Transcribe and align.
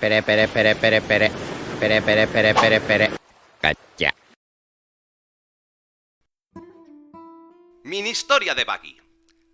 Pere, 0.00 0.22
pere, 0.22 0.48
pere, 0.48 0.74
pere, 0.76 1.02
pere. 1.02 1.30
Pere, 1.78 2.00
pere, 2.00 2.26
pere, 2.26 2.54
pere, 2.54 2.80
pere. 2.80 3.10
Cacha. 3.60 4.14
Mini 7.84 8.08
historia 8.08 8.54
de 8.54 8.64
Buggy. 8.64 8.96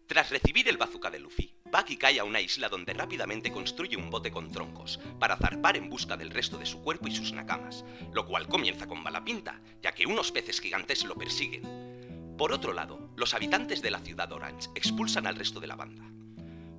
Tras 0.06 0.30
recibir 0.30 0.69
el 0.69 0.77
bazooka 0.77 1.11
de 1.11 1.19
Luffy, 1.19 1.53
Buggy 1.64 1.96
cae 1.96 2.21
a 2.21 2.24
una 2.24 2.40
isla 2.40 2.69
donde 2.69 2.95
rápidamente 2.95 3.51
construye 3.51 3.96
un 3.96 4.09
bote 4.09 4.30
con 4.30 4.53
troncos 4.53 5.01
para 5.19 5.37
zarpar 5.37 5.77
en 5.77 5.90
busca 5.90 6.17
del 6.17 6.31
resto 6.31 6.58
de 6.58 6.67
su 6.67 6.81
cuerpo 6.81 7.08
y 7.08 7.17
sus 7.17 7.33
nakamas, 7.33 7.85
lo 8.13 8.24
cual 8.24 8.47
comienza 8.47 8.87
con 8.87 9.03
mala 9.03 9.24
pinta, 9.24 9.60
ya 9.83 9.90
que 9.92 10.06
unos 10.06 10.31
peces 10.31 10.60
gigantes 10.60 11.04
lo 11.04 11.17
persiguen. 11.17 12.37
Por 12.38 12.53
otro 12.53 12.72
lado, 12.72 13.10
los 13.17 13.35
habitantes 13.35 13.83
de 13.83 13.90
la 13.90 13.99
ciudad 13.99 14.31
Orange 14.31 14.69
expulsan 14.76 15.26
al 15.26 15.35
resto 15.35 15.58
de 15.58 15.67
la 15.67 15.74
banda. 15.74 16.05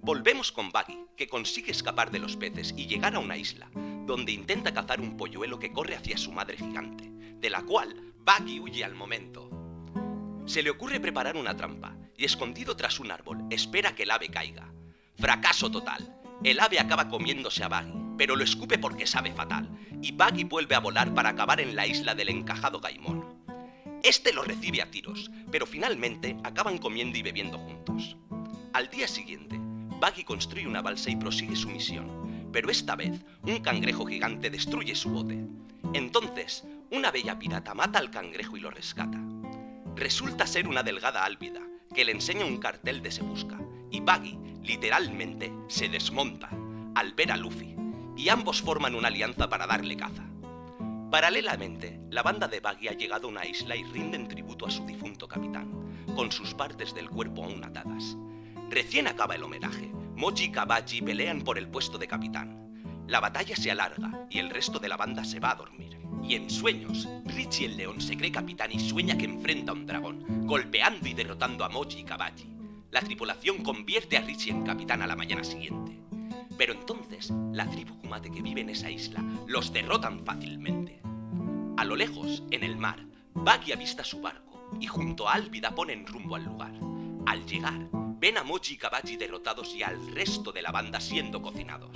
Volvemos 0.07 0.53
con 0.53 0.69
Buggy, 0.69 1.05
que 1.17 1.27
consigue 1.27 1.69
escapar 1.69 2.11
de 2.11 2.19
los 2.19 2.37
peces 2.37 2.73
y 2.77 2.87
llegar 2.87 3.15
a 3.15 3.19
una 3.19 3.35
isla, 3.35 3.69
donde 4.05 4.31
intenta 4.31 4.73
cazar 4.73 5.01
un 5.01 5.17
polluelo 5.17 5.59
que 5.59 5.73
corre 5.73 5.97
hacia 5.97 6.17
su 6.17 6.31
madre 6.31 6.55
gigante, 6.55 7.11
de 7.11 7.49
la 7.49 7.61
cual 7.63 8.13
Buggy 8.25 8.61
huye 8.61 8.85
al 8.85 8.95
momento. 8.95 9.49
Se 10.45 10.63
le 10.63 10.69
ocurre 10.69 11.01
preparar 11.01 11.35
una 11.35 11.57
trampa 11.57 11.97
y 12.15 12.23
escondido 12.23 12.77
tras 12.77 13.01
un 13.01 13.11
árbol 13.11 13.43
espera 13.49 13.95
que 13.95 14.03
el 14.03 14.11
ave 14.11 14.29
caiga. 14.29 14.71
Fracaso 15.17 15.69
total. 15.69 16.17
El 16.41 16.61
ave 16.61 16.79
acaba 16.79 17.09
comiéndose 17.09 17.65
a 17.65 17.67
Buggy, 17.67 18.15
pero 18.17 18.37
lo 18.37 18.45
escupe 18.45 18.77
porque 18.77 19.07
sabe 19.07 19.33
fatal, 19.33 19.69
y 20.01 20.13
Buggy 20.13 20.45
vuelve 20.45 20.75
a 20.75 20.79
volar 20.79 21.13
para 21.13 21.31
acabar 21.31 21.59
en 21.59 21.75
la 21.75 21.85
isla 21.85 22.15
del 22.15 22.29
encajado 22.29 22.79
Gaimon. 22.79 23.43
Este 24.03 24.31
lo 24.31 24.43
recibe 24.43 24.81
a 24.81 24.89
tiros, 24.89 25.29
pero 25.51 25.65
finalmente 25.65 26.37
acaban 26.45 26.77
comiendo 26.77 27.17
y 27.17 27.23
bebiendo 27.23 27.57
juntos. 27.57 28.15
Al 28.71 28.89
día 28.89 29.09
siguiente, 29.09 29.59
Buggy 29.99 30.23
construye 30.23 30.67
una 30.67 30.83
balsa 30.83 31.09
y 31.09 31.15
prosigue 31.15 31.55
su 31.55 31.69
misión, 31.69 32.49
pero 32.51 32.69
esta 32.69 32.95
vez 32.95 33.25
un 33.41 33.59
cangrejo 33.59 34.05
gigante 34.05 34.51
destruye 34.51 34.93
su 34.93 35.09
bote. 35.09 35.43
Entonces, 35.93 36.65
una 36.91 37.09
bella 37.09 37.39
pirata 37.39 37.73
mata 37.73 37.97
al 37.97 38.11
cangrejo 38.11 38.57
y 38.57 38.59
lo 38.59 38.69
rescata. 38.69 39.17
Resulta 39.95 40.45
ser 40.45 40.67
una 40.67 40.83
delgada 40.83 41.25
álvida, 41.25 41.61
que 41.95 42.05
le 42.05 42.11
enseña 42.11 42.45
un 42.45 42.59
cartel 42.59 43.01
de 43.01 43.11
Se 43.11 43.23
Busca, 43.23 43.59
y 43.89 43.99
Buggy, 44.01 44.37
literalmente, 44.61 45.51
se 45.67 45.89
desmonta 45.89 46.49
al 46.93 47.13
ver 47.13 47.31
a 47.31 47.37
Luffy, 47.37 47.75
y 48.15 48.29
ambos 48.29 48.61
forman 48.61 48.93
una 48.93 49.07
alianza 49.07 49.49
para 49.49 49.65
darle 49.65 49.97
caza. 49.97 50.25
Paralelamente, 51.09 51.99
la 52.11 52.21
banda 52.21 52.47
de 52.47 52.59
Buggy 52.59 52.89
ha 52.89 52.93
llegado 52.93 53.27
a 53.27 53.31
una 53.31 53.47
isla 53.47 53.75
y 53.75 53.83
rinden 53.83 54.27
tributo 54.27 54.67
a 54.67 54.71
su 54.71 54.85
difunto 54.85 55.27
capitán, 55.27 55.71
con 56.15 56.31
sus 56.31 56.53
partes 56.53 56.93
del 56.93 57.09
cuerpo 57.09 57.45
aún 57.45 57.63
atadas. 57.63 58.15
Recién 58.69 59.07
acaba 59.07 59.35
el 59.35 59.43
homenaje, 59.43 59.91
Mochi 60.15 60.45
y 60.45 60.51
Kabachi 60.51 61.01
pelean 61.01 61.41
por 61.41 61.57
el 61.57 61.67
puesto 61.67 61.97
de 61.97 62.07
capitán. 62.07 63.05
La 63.07 63.21
batalla 63.21 63.55
se 63.55 63.71
alarga 63.71 64.27
y 64.29 64.39
el 64.39 64.49
resto 64.49 64.79
de 64.79 64.89
la 64.89 64.97
banda 64.97 65.23
se 65.23 65.39
va 65.39 65.51
a 65.51 65.55
dormir. 65.55 65.97
Y 66.21 66.35
en 66.35 66.49
sueños, 66.49 67.07
Richie 67.25 67.67
el 67.67 67.77
león 67.77 68.01
se 68.01 68.17
cree 68.17 68.31
capitán 68.31 68.71
y 68.73 68.79
sueña 68.79 69.17
que 69.17 69.25
enfrenta 69.25 69.71
a 69.71 69.75
un 69.75 69.85
dragón, 69.85 70.45
golpeando 70.45 71.07
y 71.07 71.13
derrotando 71.13 71.63
a 71.63 71.69
Mochi 71.69 71.99
y 71.99 72.03
Kabachi. 72.03 72.49
La 72.91 73.01
tripulación 73.01 73.63
convierte 73.63 74.17
a 74.17 74.21
Richie 74.21 74.51
en 74.51 74.63
capitán 74.63 75.01
a 75.01 75.07
la 75.07 75.15
mañana 75.15 75.45
siguiente. 75.45 75.97
Pero 76.57 76.73
entonces, 76.73 77.31
la 77.53 77.69
tribu 77.69 77.97
Kumate 77.99 78.31
que 78.31 78.41
vive 78.41 78.61
en 78.61 78.69
esa 78.69 78.89
isla 78.89 79.23
los 79.47 79.71
derrotan 79.71 80.25
fácilmente. 80.25 80.99
A 81.77 81.85
lo 81.85 81.95
lejos, 81.95 82.43
en 82.51 82.63
el 82.63 82.75
mar, 82.75 83.05
Buggy 83.33 83.71
avista 83.71 84.03
su 84.03 84.19
barco 84.19 84.71
y 84.81 84.87
junto 84.87 85.29
a 85.29 85.35
Álvida 85.35 85.73
ponen 85.73 86.05
rumbo 86.05 86.35
al 86.35 86.43
lugar. 86.43 86.73
Al 87.25 87.45
llegar, 87.45 87.87
ven 88.19 88.37
a 88.37 88.43
Mochi 88.43 88.73
y 88.73 88.77
Kabachi 88.77 89.15
derrotados 89.15 89.75
y 89.75 89.83
al 89.83 90.11
resto 90.13 90.51
de 90.51 90.61
la 90.61 90.71
banda 90.71 90.99
siendo 90.99 91.41
cocinados. 91.41 91.91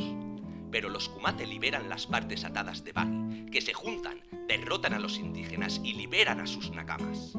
Pero 0.71 0.87
los 0.89 1.09
Kumate 1.09 1.47
liberan 1.47 1.89
las 1.89 2.05
partes 2.05 2.45
atadas 2.45 2.83
de 2.83 2.93
Buggy, 2.93 3.49
que 3.49 3.61
se 3.61 3.73
juntan, 3.73 4.21
derrotan 4.47 4.93
a 4.93 4.99
los 4.99 5.17
indígenas 5.17 5.81
y 5.83 5.93
liberan 5.93 6.39
a 6.39 6.47
sus 6.47 6.71
nakamas. 6.71 7.33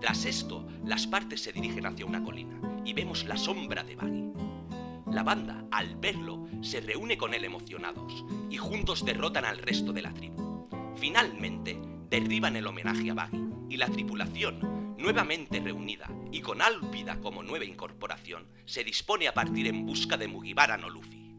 Tras 0.00 0.24
esto, 0.24 0.66
las 0.84 1.06
partes 1.06 1.42
se 1.42 1.52
dirigen 1.52 1.86
hacia 1.86 2.06
una 2.06 2.22
colina 2.22 2.60
y 2.84 2.92
vemos 2.92 3.24
la 3.24 3.36
sombra 3.36 3.82
de 3.82 3.96
Buggy. 3.96 4.32
La 5.12 5.22
banda, 5.22 5.64
al 5.70 5.96
verlo, 5.96 6.46
se 6.62 6.80
reúne 6.80 7.18
con 7.18 7.34
él 7.34 7.44
emocionados 7.44 8.24
y 8.48 8.56
juntos 8.56 9.04
derrotan 9.04 9.44
al 9.44 9.58
resto 9.58 9.92
de 9.92 10.02
la 10.02 10.14
tribu. 10.14 10.68
Finalmente, 10.96 11.78
derriban 12.08 12.56
el 12.56 12.66
homenaje 12.66 13.10
a 13.10 13.14
Buggy 13.14 13.52
y 13.68 13.76
la 13.76 13.88
tripulación, 13.88 14.60
nuevamente 15.02 15.58
reunida 15.58 16.08
y 16.30 16.40
con 16.40 16.62
Álvida 16.62 17.20
como 17.20 17.42
nueva 17.42 17.64
incorporación, 17.64 18.48
se 18.64 18.84
dispone 18.84 19.26
a 19.26 19.34
partir 19.34 19.66
en 19.66 19.84
busca 19.84 20.16
de 20.16 20.28
Mugiwara 20.28 20.76
no 20.76 20.88
Luffy. 20.88 21.34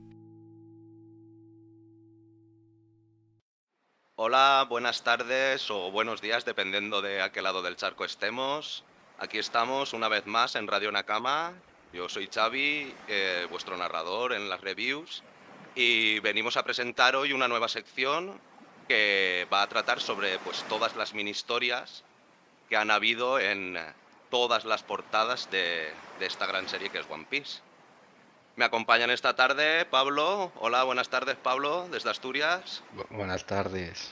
Hola, 4.16 4.68
buenas 4.70 5.04
tardes 5.04 5.72
o 5.72 5.92
buenos 5.92 6.22
días, 6.22 6.44
dependiendo 6.44 7.02
de 7.02 7.22
a 7.22 7.32
qué 7.32 7.42
lado 7.42 7.62
del 7.62 7.78
charco 7.78 8.04
estemos. 8.04 8.84
Aquí 9.18 9.38
estamos 9.38 9.94
una 9.94 10.10
vez 10.10 10.28
más 10.28 10.56
en 10.56 10.68
Radio 10.68 10.92
Nakama. 10.92 11.54
Yo 11.94 12.10
soy 12.10 12.28
Xavi, 12.28 12.94
eh, 13.08 13.48
vuestro 13.50 13.78
narrador 13.78 14.34
en 14.34 14.50
las 14.50 14.60
reviews, 14.60 15.24
y 15.74 16.20
venimos 16.20 16.58
a 16.58 16.64
presentar 16.64 17.16
hoy 17.16 17.32
una 17.32 17.48
nueva 17.48 17.70
sección 17.70 18.40
que 18.90 19.48
va 19.52 19.62
a 19.62 19.70
tratar 19.70 20.02
sobre 20.02 20.38
pues, 20.40 20.64
todas 20.68 20.98
las 20.98 21.14
mini 21.14 21.32
historias 21.32 22.04
que 22.74 22.78
han 22.78 22.90
habido 22.90 23.38
en 23.40 23.78
todas 24.32 24.66
las 24.66 24.82
portadas 24.82 25.48
de, 25.52 25.92
de 26.20 26.26
esta 26.26 26.48
gran 26.48 26.68
serie 26.68 26.90
que 26.90 26.98
es 26.98 27.06
One 27.08 27.28
Piece. 27.30 27.60
Me 28.56 28.66
acompañan 28.66 29.12
esta 29.12 29.36
tarde 29.36 29.86
Pablo. 29.86 30.52
Hola, 30.60 30.84
buenas 30.84 31.08
tardes 31.08 31.36
Pablo, 31.36 31.88
desde 31.92 32.10
Asturias. 32.10 32.82
Bu- 32.98 33.06
Buenas 33.16 33.46
tardes. 33.46 34.10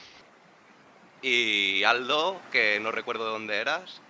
Y 1.22 1.82
Aldo, 1.82 2.40
que 2.52 2.78
no 2.78 2.92
recuerdo 2.92 3.24
de 3.24 3.30
dónde 3.32 3.56
eras. 3.56 4.00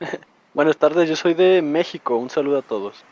Buenas 0.52 0.76
tardes, 0.76 1.08
yo 1.08 1.16
soy 1.16 1.32
de 1.32 1.62
México, 1.62 2.16
un 2.16 2.28
saludo 2.28 2.58
a 2.58 2.62
todos. 2.62 3.02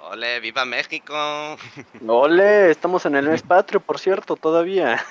Ole, 0.00 0.38
viva 0.40 0.66
México. 0.66 1.14
Ole, 2.06 2.70
estamos 2.70 3.06
en 3.06 3.16
el 3.16 3.26
mes 3.26 3.40
patrio, 3.40 3.80
por 3.80 3.98
cierto, 3.98 4.36
todavía. 4.36 5.02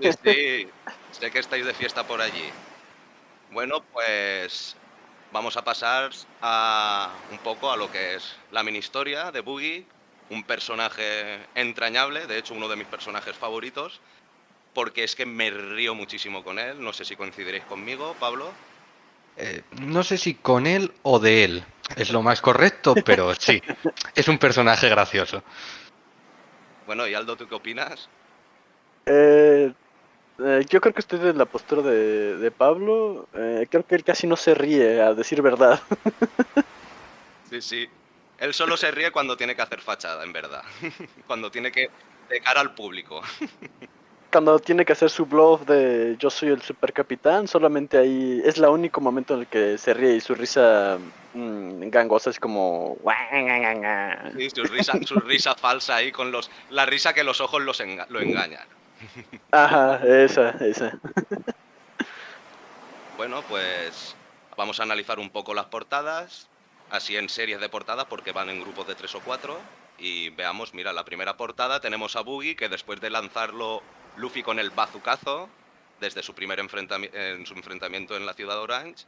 Sí, 0.00 0.10
sí, 0.24 0.68
sé 1.10 1.30
que 1.30 1.38
estáis 1.38 1.66
de 1.66 1.74
fiesta 1.74 2.06
por 2.06 2.22
allí. 2.22 2.44
Bueno, 3.52 3.84
pues 3.92 4.74
vamos 5.30 5.58
a 5.58 5.62
pasar 5.62 6.10
a 6.40 7.10
un 7.30 7.38
poco 7.38 7.70
a 7.70 7.76
lo 7.76 7.90
que 7.90 8.14
es 8.14 8.34
la 8.50 8.62
mini 8.62 8.78
historia 8.78 9.30
de 9.30 9.40
Boogie, 9.40 9.84
un 10.30 10.42
personaje 10.42 11.38
entrañable, 11.54 12.26
de 12.26 12.38
hecho 12.38 12.54
uno 12.54 12.66
de 12.68 12.76
mis 12.76 12.86
personajes 12.86 13.36
favoritos, 13.36 14.00
porque 14.72 15.04
es 15.04 15.14
que 15.14 15.26
me 15.26 15.50
río 15.50 15.94
muchísimo 15.94 16.42
con 16.42 16.58
él. 16.58 16.82
No 16.82 16.94
sé 16.94 17.04
si 17.04 17.14
coincidiréis 17.14 17.64
conmigo, 17.64 18.16
Pablo. 18.18 18.50
Eh, 19.36 19.62
no 19.82 20.02
sé 20.02 20.16
si 20.16 20.34
con 20.34 20.66
él 20.66 20.90
o 21.02 21.18
de 21.18 21.44
él 21.44 21.64
es 21.96 22.10
lo 22.10 22.22
más 22.22 22.40
correcto, 22.40 22.94
pero 23.04 23.34
sí, 23.34 23.62
es 24.14 24.28
un 24.28 24.38
personaje 24.38 24.88
gracioso. 24.88 25.42
Bueno, 26.86 27.06
y 27.06 27.12
Aldo, 27.12 27.36
¿tú 27.36 27.46
qué 27.46 27.54
opinas? 27.54 28.08
Eh, 29.04 29.72
eh, 30.44 30.64
yo 30.68 30.80
creo 30.80 30.92
que 30.94 31.00
estoy 31.00 31.18
de 31.18 31.32
la 31.34 31.44
postura 31.46 31.82
de, 31.82 32.36
de 32.36 32.50
Pablo. 32.50 33.28
Eh, 33.34 33.66
creo 33.70 33.84
que 33.86 33.94
él 33.94 34.04
casi 34.04 34.26
no 34.26 34.36
se 34.36 34.54
ríe, 34.54 35.00
a 35.00 35.14
decir 35.14 35.42
verdad. 35.42 35.80
Sí, 37.50 37.60
sí. 37.60 37.86
Él 38.38 38.54
solo 38.54 38.78
se 38.78 38.90
ríe 38.90 39.10
cuando 39.10 39.36
tiene 39.36 39.54
que 39.54 39.60
hacer 39.60 39.80
fachada, 39.82 40.24
en 40.24 40.32
verdad. 40.32 40.62
cuando 41.26 41.50
tiene 41.50 41.70
que 41.70 41.90
de 42.30 42.40
cara 42.40 42.60
al 42.62 42.74
público. 42.74 43.20
Cuando 44.32 44.58
tiene 44.58 44.86
que 44.86 44.94
hacer 44.94 45.10
su 45.10 45.26
bluff 45.26 45.66
de 45.66 46.16
yo 46.18 46.30
soy 46.30 46.48
el 46.48 46.62
supercapitán, 46.62 47.46
solamente 47.46 47.98
ahí 47.98 48.40
es 48.42 48.56
el 48.56 48.64
único 48.64 48.98
momento 49.02 49.34
en 49.34 49.40
el 49.40 49.46
que 49.46 49.76
se 49.76 49.92
ríe 49.92 50.14
y 50.16 50.22
su 50.22 50.34
risa 50.34 50.96
mm, 51.34 51.90
gangosa 51.90 52.30
es 52.30 52.40
como... 52.40 52.96
Sí, 54.38 54.48
su 54.48 54.64
risa, 54.64 54.94
su 55.04 55.16
risa 55.16 55.54
falsa 55.54 55.96
ahí 55.96 56.10
con 56.10 56.32
los. 56.32 56.50
La 56.70 56.86
risa 56.86 57.12
que 57.12 57.24
los 57.24 57.42
ojos 57.42 57.60
los 57.60 57.82
enga- 57.82 58.06
lo 58.08 58.22
engañan. 58.22 58.66
Ajá, 59.52 60.00
esa, 60.06 60.50
esa. 60.60 60.98
Bueno, 63.16 63.42
pues 63.46 64.16
vamos 64.56 64.80
a 64.80 64.82
analizar 64.84 65.18
un 65.18 65.30
poco 65.30 65.54
las 65.54 65.66
portadas, 65.66 66.48
así 66.90 67.16
en 67.16 67.28
series 67.28 67.60
de 67.60 67.68
portadas, 67.68 68.06
porque 68.06 68.32
van 68.32 68.50
en 68.50 68.60
grupos 68.60 68.86
de 68.86 68.94
tres 68.94 69.14
o 69.14 69.20
cuatro. 69.20 69.60
Y 69.98 70.30
veamos, 70.30 70.74
mira, 70.74 70.92
la 70.92 71.04
primera 71.04 71.36
portada 71.36 71.80
tenemos 71.80 72.16
a 72.16 72.22
Boogie, 72.22 72.56
que 72.56 72.68
después 72.68 73.00
de 73.00 73.10
lanzarlo 73.10 73.82
Luffy 74.16 74.42
con 74.42 74.58
el 74.58 74.70
bazucazo, 74.70 75.48
desde 76.00 76.22
su 76.22 76.34
primer 76.34 76.58
enfrentami- 76.58 77.10
en 77.12 77.46
su 77.46 77.54
enfrentamiento 77.54 78.16
en 78.16 78.26
la 78.26 78.34
ciudad 78.34 78.54
de 78.54 78.60
Orange, 78.60 79.04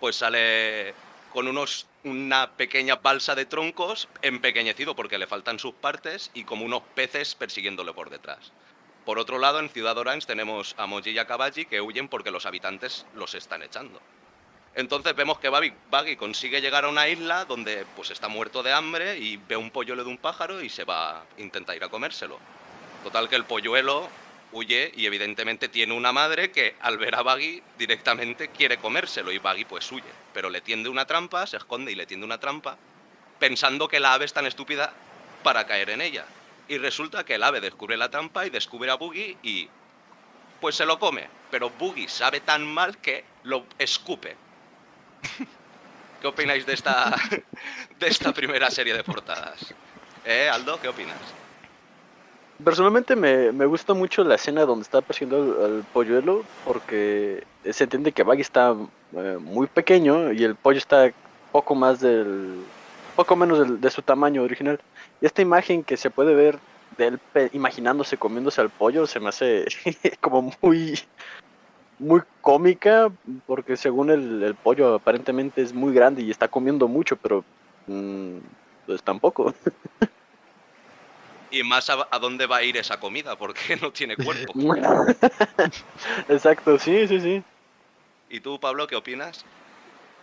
pues 0.00 0.16
sale 0.16 0.94
con 1.28 1.46
unos, 1.46 1.86
una 2.02 2.56
pequeña 2.56 2.96
balsa 2.96 3.34
de 3.34 3.46
troncos, 3.46 4.08
empequeñecido 4.22 4.96
porque 4.96 5.18
le 5.18 5.26
faltan 5.26 5.58
sus 5.58 5.74
partes, 5.74 6.30
y 6.34 6.44
como 6.44 6.64
unos 6.64 6.82
peces 6.94 7.34
persiguiéndole 7.34 7.92
por 7.92 8.10
detrás. 8.10 8.52
Por 9.04 9.18
otro 9.18 9.38
lado, 9.38 9.58
en 9.58 9.68
Ciudad 9.68 9.98
Orange 9.98 10.26
tenemos 10.26 10.74
a 10.78 10.86
Moji 10.86 11.10
y 11.10 11.18
a 11.18 11.26
Kabaji 11.26 11.64
que 11.64 11.80
huyen 11.80 12.08
porque 12.08 12.30
los 12.30 12.46
habitantes 12.46 13.04
los 13.14 13.34
están 13.34 13.62
echando. 13.62 14.00
Entonces 14.74 15.14
vemos 15.14 15.38
que 15.38 15.48
Buggy 15.48 16.16
consigue 16.16 16.60
llegar 16.60 16.84
a 16.84 16.88
una 16.88 17.08
isla 17.08 17.44
donde 17.44 17.84
pues 17.94 18.10
está 18.10 18.28
muerto 18.28 18.62
de 18.62 18.72
hambre 18.72 19.18
y 19.18 19.36
ve 19.36 19.56
un 19.56 19.70
polluelo 19.70 20.02
de 20.02 20.08
un 20.08 20.18
pájaro 20.18 20.62
y 20.62 20.70
se 20.70 20.84
va 20.84 21.24
intenta 21.36 21.76
ir 21.76 21.84
a 21.84 21.88
comérselo. 21.88 22.38
Total 23.04 23.28
que 23.28 23.36
el 23.36 23.44
polluelo 23.44 24.08
huye 24.52 24.92
y 24.94 25.04
evidentemente 25.04 25.68
tiene 25.68 25.94
una 25.94 26.12
madre 26.12 26.52
que 26.52 26.76
al 26.80 26.96
ver 26.96 27.16
a 27.16 27.22
Baggy 27.22 27.62
directamente 27.76 28.48
quiere 28.48 28.78
comérselo 28.78 29.32
y 29.32 29.38
Baggy 29.38 29.64
pues 29.64 29.90
huye. 29.92 30.04
Pero 30.32 30.48
le 30.48 30.62
tiende 30.62 30.88
una 30.88 31.06
trampa, 31.06 31.46
se 31.46 31.58
esconde 31.58 31.92
y 31.92 31.94
le 31.94 32.06
tiende 32.06 32.24
una 32.24 32.38
trampa, 32.38 32.78
pensando 33.38 33.88
que 33.88 34.00
la 34.00 34.14
ave 34.14 34.24
es 34.24 34.32
tan 34.32 34.46
estúpida 34.46 34.94
para 35.42 35.66
caer 35.66 35.90
en 35.90 36.00
ella. 36.00 36.24
Y 36.68 36.78
resulta 36.78 37.24
que 37.24 37.34
el 37.34 37.42
ave 37.42 37.60
descubre 37.60 37.96
la 37.96 38.10
trampa 38.10 38.46
y 38.46 38.50
descubre 38.50 38.90
a 38.90 38.94
Boogie 38.94 39.36
y 39.42 39.68
pues 40.60 40.76
se 40.76 40.86
lo 40.86 40.98
come. 40.98 41.28
Pero 41.50 41.70
Boogie 41.70 42.08
sabe 42.08 42.40
tan 42.40 42.66
mal 42.66 42.98
que 42.98 43.24
lo 43.44 43.64
escupe. 43.78 44.36
¿Qué 46.20 46.26
opináis 46.26 46.64
de 46.64 46.74
esta, 46.74 47.16
de 47.98 48.06
esta 48.06 48.32
primera 48.32 48.70
serie 48.70 48.94
de 48.94 49.02
portadas? 49.02 49.74
¿Eh, 50.24 50.48
Aldo? 50.48 50.80
¿Qué 50.80 50.88
opinas? 50.88 51.18
Personalmente 52.64 53.16
me, 53.16 53.50
me 53.50 53.66
gusta 53.66 53.92
mucho 53.92 54.22
la 54.22 54.36
escena 54.36 54.64
donde 54.64 54.82
está 54.82 55.00
persiguiendo 55.00 55.64
al, 55.64 55.64
al 55.64 55.84
polluelo 55.92 56.44
porque 56.64 57.44
se 57.70 57.84
entiende 57.84 58.12
que 58.12 58.22
Baggy 58.22 58.42
está 58.42 58.76
eh, 59.16 59.38
muy 59.40 59.66
pequeño 59.66 60.32
y 60.32 60.42
el 60.44 60.54
pollo 60.54 60.78
está 60.78 61.12
poco 61.50 61.74
más 61.74 62.00
del 62.00 62.64
poco 63.14 63.36
menos 63.36 63.58
del- 63.58 63.80
de 63.80 63.90
su 63.90 64.02
tamaño 64.02 64.42
original. 64.42 64.78
Y 65.20 65.26
esta 65.26 65.42
imagen 65.42 65.84
que 65.84 65.96
se 65.96 66.10
puede 66.10 66.34
ver 66.34 66.58
de 66.96 67.06
él 67.06 67.20
imaginándose 67.52 68.18
comiéndose 68.18 68.60
al 68.60 68.70
pollo 68.70 69.06
se 69.06 69.18
me 69.18 69.30
hace 69.30 69.64
como 70.20 70.52
muy 70.60 70.98
muy 71.98 72.20
cómica 72.40 73.10
porque 73.46 73.76
según 73.76 74.10
el, 74.10 74.42
el 74.42 74.56
pollo 74.56 74.94
aparentemente 74.94 75.62
es 75.62 75.72
muy 75.72 75.94
grande 75.94 76.22
y 76.22 76.30
está 76.30 76.48
comiendo 76.48 76.88
mucho, 76.88 77.16
pero 77.16 77.44
mm, 77.86 78.38
pues 78.86 79.02
tampoco. 79.02 79.54
Y 81.50 81.62
más 81.62 81.88
a, 81.90 82.08
a 82.10 82.18
dónde 82.18 82.46
va 82.46 82.56
a 82.56 82.62
ir 82.62 82.76
esa 82.76 82.98
comida, 82.98 83.36
porque 83.36 83.76
no 83.82 83.92
tiene 83.92 84.16
cuerpo. 84.16 84.52
Exacto, 86.28 86.78
sí, 86.78 87.06
sí, 87.06 87.20
sí. 87.20 87.42
¿Y 88.28 88.40
tú, 88.40 88.58
Pablo, 88.58 88.86
qué 88.86 88.96
opinas? 88.96 89.44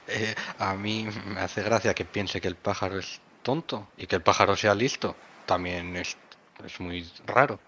Eh, 0.09 0.35
a 0.57 0.73
mí 0.73 1.07
me 1.25 1.41
hace 1.41 1.61
gracia 1.61 1.93
que 1.93 2.05
piense 2.05 2.41
que 2.41 2.47
el 2.47 2.55
pájaro 2.55 2.97
es 2.97 3.21
tonto 3.43 3.87
y 3.97 4.07
que 4.07 4.15
el 4.15 4.21
pájaro 4.21 4.55
sea 4.55 4.73
listo. 4.73 5.15
También 5.45 5.95
es, 5.95 6.17
es 6.65 6.79
muy 6.79 7.09
raro. 7.25 7.59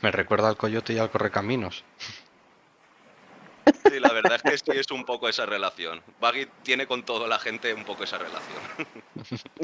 Me 0.00 0.10
recuerda 0.10 0.48
al 0.48 0.56
coyote 0.56 0.92
y 0.92 0.98
al 0.98 1.10
correcaminos. 1.10 1.84
Sí, 3.88 4.00
la 4.00 4.12
verdad 4.12 4.34
es 4.34 4.42
que 4.42 4.58
sí 4.72 4.78
es 4.78 4.90
un 4.90 5.04
poco 5.04 5.28
esa 5.28 5.46
relación. 5.46 6.02
Baggy 6.20 6.48
tiene 6.62 6.86
con 6.86 7.02
toda 7.02 7.28
la 7.28 7.38
gente 7.38 7.72
un 7.74 7.84
poco 7.84 8.04
esa 8.04 8.18
relación. 8.18 8.58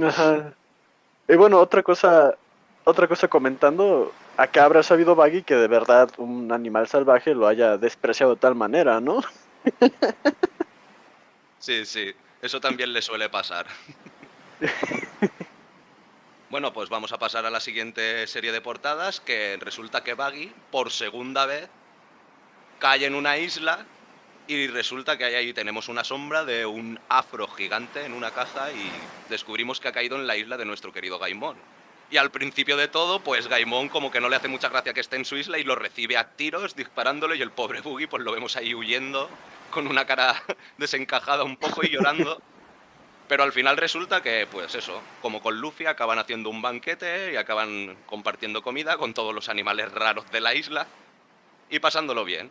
Ajá. 0.03 0.55
Y 1.29 1.35
bueno, 1.37 1.59
otra 1.59 1.83
cosa, 1.83 2.37
otra 2.85 3.09
cosa 3.09 3.29
comentando, 3.29 4.13
acá 4.37 4.65
habrá 4.65 4.83
sabido 4.83 5.15
Baggy 5.15 5.43
que 5.43 5.55
de 5.55 5.69
verdad 5.69 6.11
un 6.19 6.53
animal 6.53 6.87
salvaje 6.89 7.35
lo 7.35 7.47
haya 7.47 7.79
despreciado 7.79 8.35
de 8.35 8.41
tal 8.41 8.55
manera, 8.55 9.01
¿no? 9.01 9.23
Sí, 11.59 11.85
sí, 11.85 12.15
eso 12.47 12.61
también 12.61 12.93
le 12.93 13.03
suele 13.03 13.29
pasar. 13.29 13.67
Bueno, 16.49 16.73
pues 16.73 16.89
vamos 16.89 17.11
a 17.13 17.19
pasar 17.19 17.45
a 17.45 17.51
la 17.51 17.59
siguiente 17.59 18.25
serie 18.29 18.53
de 18.53 18.61
portadas, 18.61 19.21
que 19.21 19.59
resulta 19.61 20.05
que 20.05 20.15
Baggy, 20.15 20.53
por 20.71 20.93
segunda 20.93 21.45
vez, 21.45 21.69
cae 22.79 23.05
en 23.05 23.17
una 23.17 23.37
isla 23.37 23.85
y 24.47 24.69
resulta 24.69 25.19
que 25.19 25.25
ahí, 25.25 25.35
ahí 25.35 25.53
tenemos 25.53 25.89
una 25.89 26.05
sombra 26.05 26.45
de 26.45 26.65
un 26.65 27.01
afro 27.09 27.49
gigante 27.49 28.05
en 28.05 28.13
una 28.13 28.31
caja 28.31 28.71
y 28.71 28.91
descubrimos 29.29 29.81
que 29.81 29.89
ha 29.89 29.93
caído 29.93 30.15
en 30.15 30.29
la 30.29 30.37
isla 30.37 30.57
de 30.57 30.65
nuestro 30.65 30.93
querido 30.93 31.19
Gaimón. 31.19 31.57
Y 32.13 32.17
al 32.19 32.31
principio 32.31 32.77
de 32.77 32.87
todo, 32.87 33.19
pues 33.19 33.49
Gaimón 33.49 33.89
como 33.89 34.13
que 34.13 34.21
no 34.21 34.29
le 34.29 34.37
hace 34.37 34.47
mucha 34.47 34.69
gracia 34.69 34.95
que 34.95 35.01
esté 35.01 35.17
en 35.17 35.25
su 35.25 35.37
isla 35.37 35.59
y 35.59 35.65
lo 35.65 35.75
recibe 35.75 36.17
a 36.17 36.29
tiros 36.37 36.77
disparándole 36.77 37.37
y 37.37 37.43
el 37.43 37.51
pobre 37.51 37.81
Buggy 37.81 38.07
pues 38.07 38.23
lo 38.23 38.31
vemos 38.31 38.57
ahí 38.57 38.73
huyendo 38.73 39.29
con 39.77 39.89
una 39.89 40.07
cara 40.07 40.43
desencajada 40.79 41.45
un 41.45 41.59
poco 41.59 41.85
y 41.85 41.91
llorando. 41.91 42.41
Pero 43.29 43.43
al 43.43 43.53
final 43.53 43.77
resulta 43.77 44.23
que, 44.23 44.47
pues 44.51 44.75
eso, 44.75 45.03
como 45.21 45.43
con 45.43 45.61
Luffy 45.61 45.85
acaban 45.85 46.19
haciendo 46.19 46.49
un 46.49 46.63
banquete 46.63 47.35
y 47.35 47.37
acaban 47.37 47.95
compartiendo 48.07 48.63
comida 48.63 48.97
con 48.97 49.13
todos 49.13 49.35
los 49.35 49.51
animales 49.51 49.93
raros 49.93 50.31
de 50.31 50.41
la 50.41 50.55
isla 50.55 50.87
y 51.69 51.79
pasándolo 51.79 52.25
bien. 52.25 52.51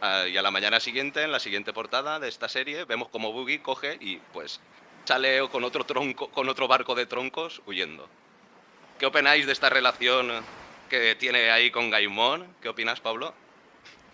Ah, 0.00 0.26
y 0.26 0.36
a 0.36 0.42
la 0.42 0.50
mañana 0.50 0.80
siguiente, 0.80 1.22
en 1.22 1.30
la 1.30 1.38
siguiente 1.38 1.72
portada 1.72 2.18
de 2.18 2.28
esta 2.28 2.48
serie, 2.48 2.84
vemos 2.86 3.08
como 3.08 3.32
Boogie 3.32 3.62
coge 3.62 3.96
y 4.00 4.16
pues 4.32 4.60
sale 5.04 5.48
con 5.50 5.62
otro 5.62 5.84
tronco, 5.84 6.28
con 6.30 6.48
otro 6.48 6.66
barco 6.66 6.96
de 6.96 7.06
troncos 7.06 7.62
huyendo. 7.66 8.08
¿Qué 8.98 9.06
opináis 9.06 9.46
de 9.46 9.52
esta 9.52 9.70
relación 9.70 10.32
que 10.90 11.14
tiene 11.14 11.52
ahí 11.52 11.70
con 11.70 11.90
Gaimon? 11.90 12.56
¿Qué 12.60 12.68
opinas, 12.68 13.00
Pablo? 13.00 13.32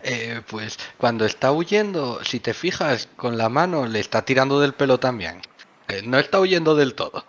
Eh, 0.02 0.42
pues 0.48 0.78
cuando 0.96 1.24
está 1.24 1.52
huyendo, 1.52 2.24
si 2.24 2.40
te 2.40 2.54
fijas, 2.54 3.08
con 3.16 3.36
la 3.36 3.48
mano 3.48 3.86
le 3.86 4.00
está 4.00 4.24
tirando 4.24 4.60
del 4.60 4.74
pelo 4.74 4.98
también. 4.98 5.42
Eh, 5.88 6.02
no 6.04 6.18
está 6.18 6.40
huyendo 6.40 6.74
del 6.74 6.94
todo. 6.94 7.24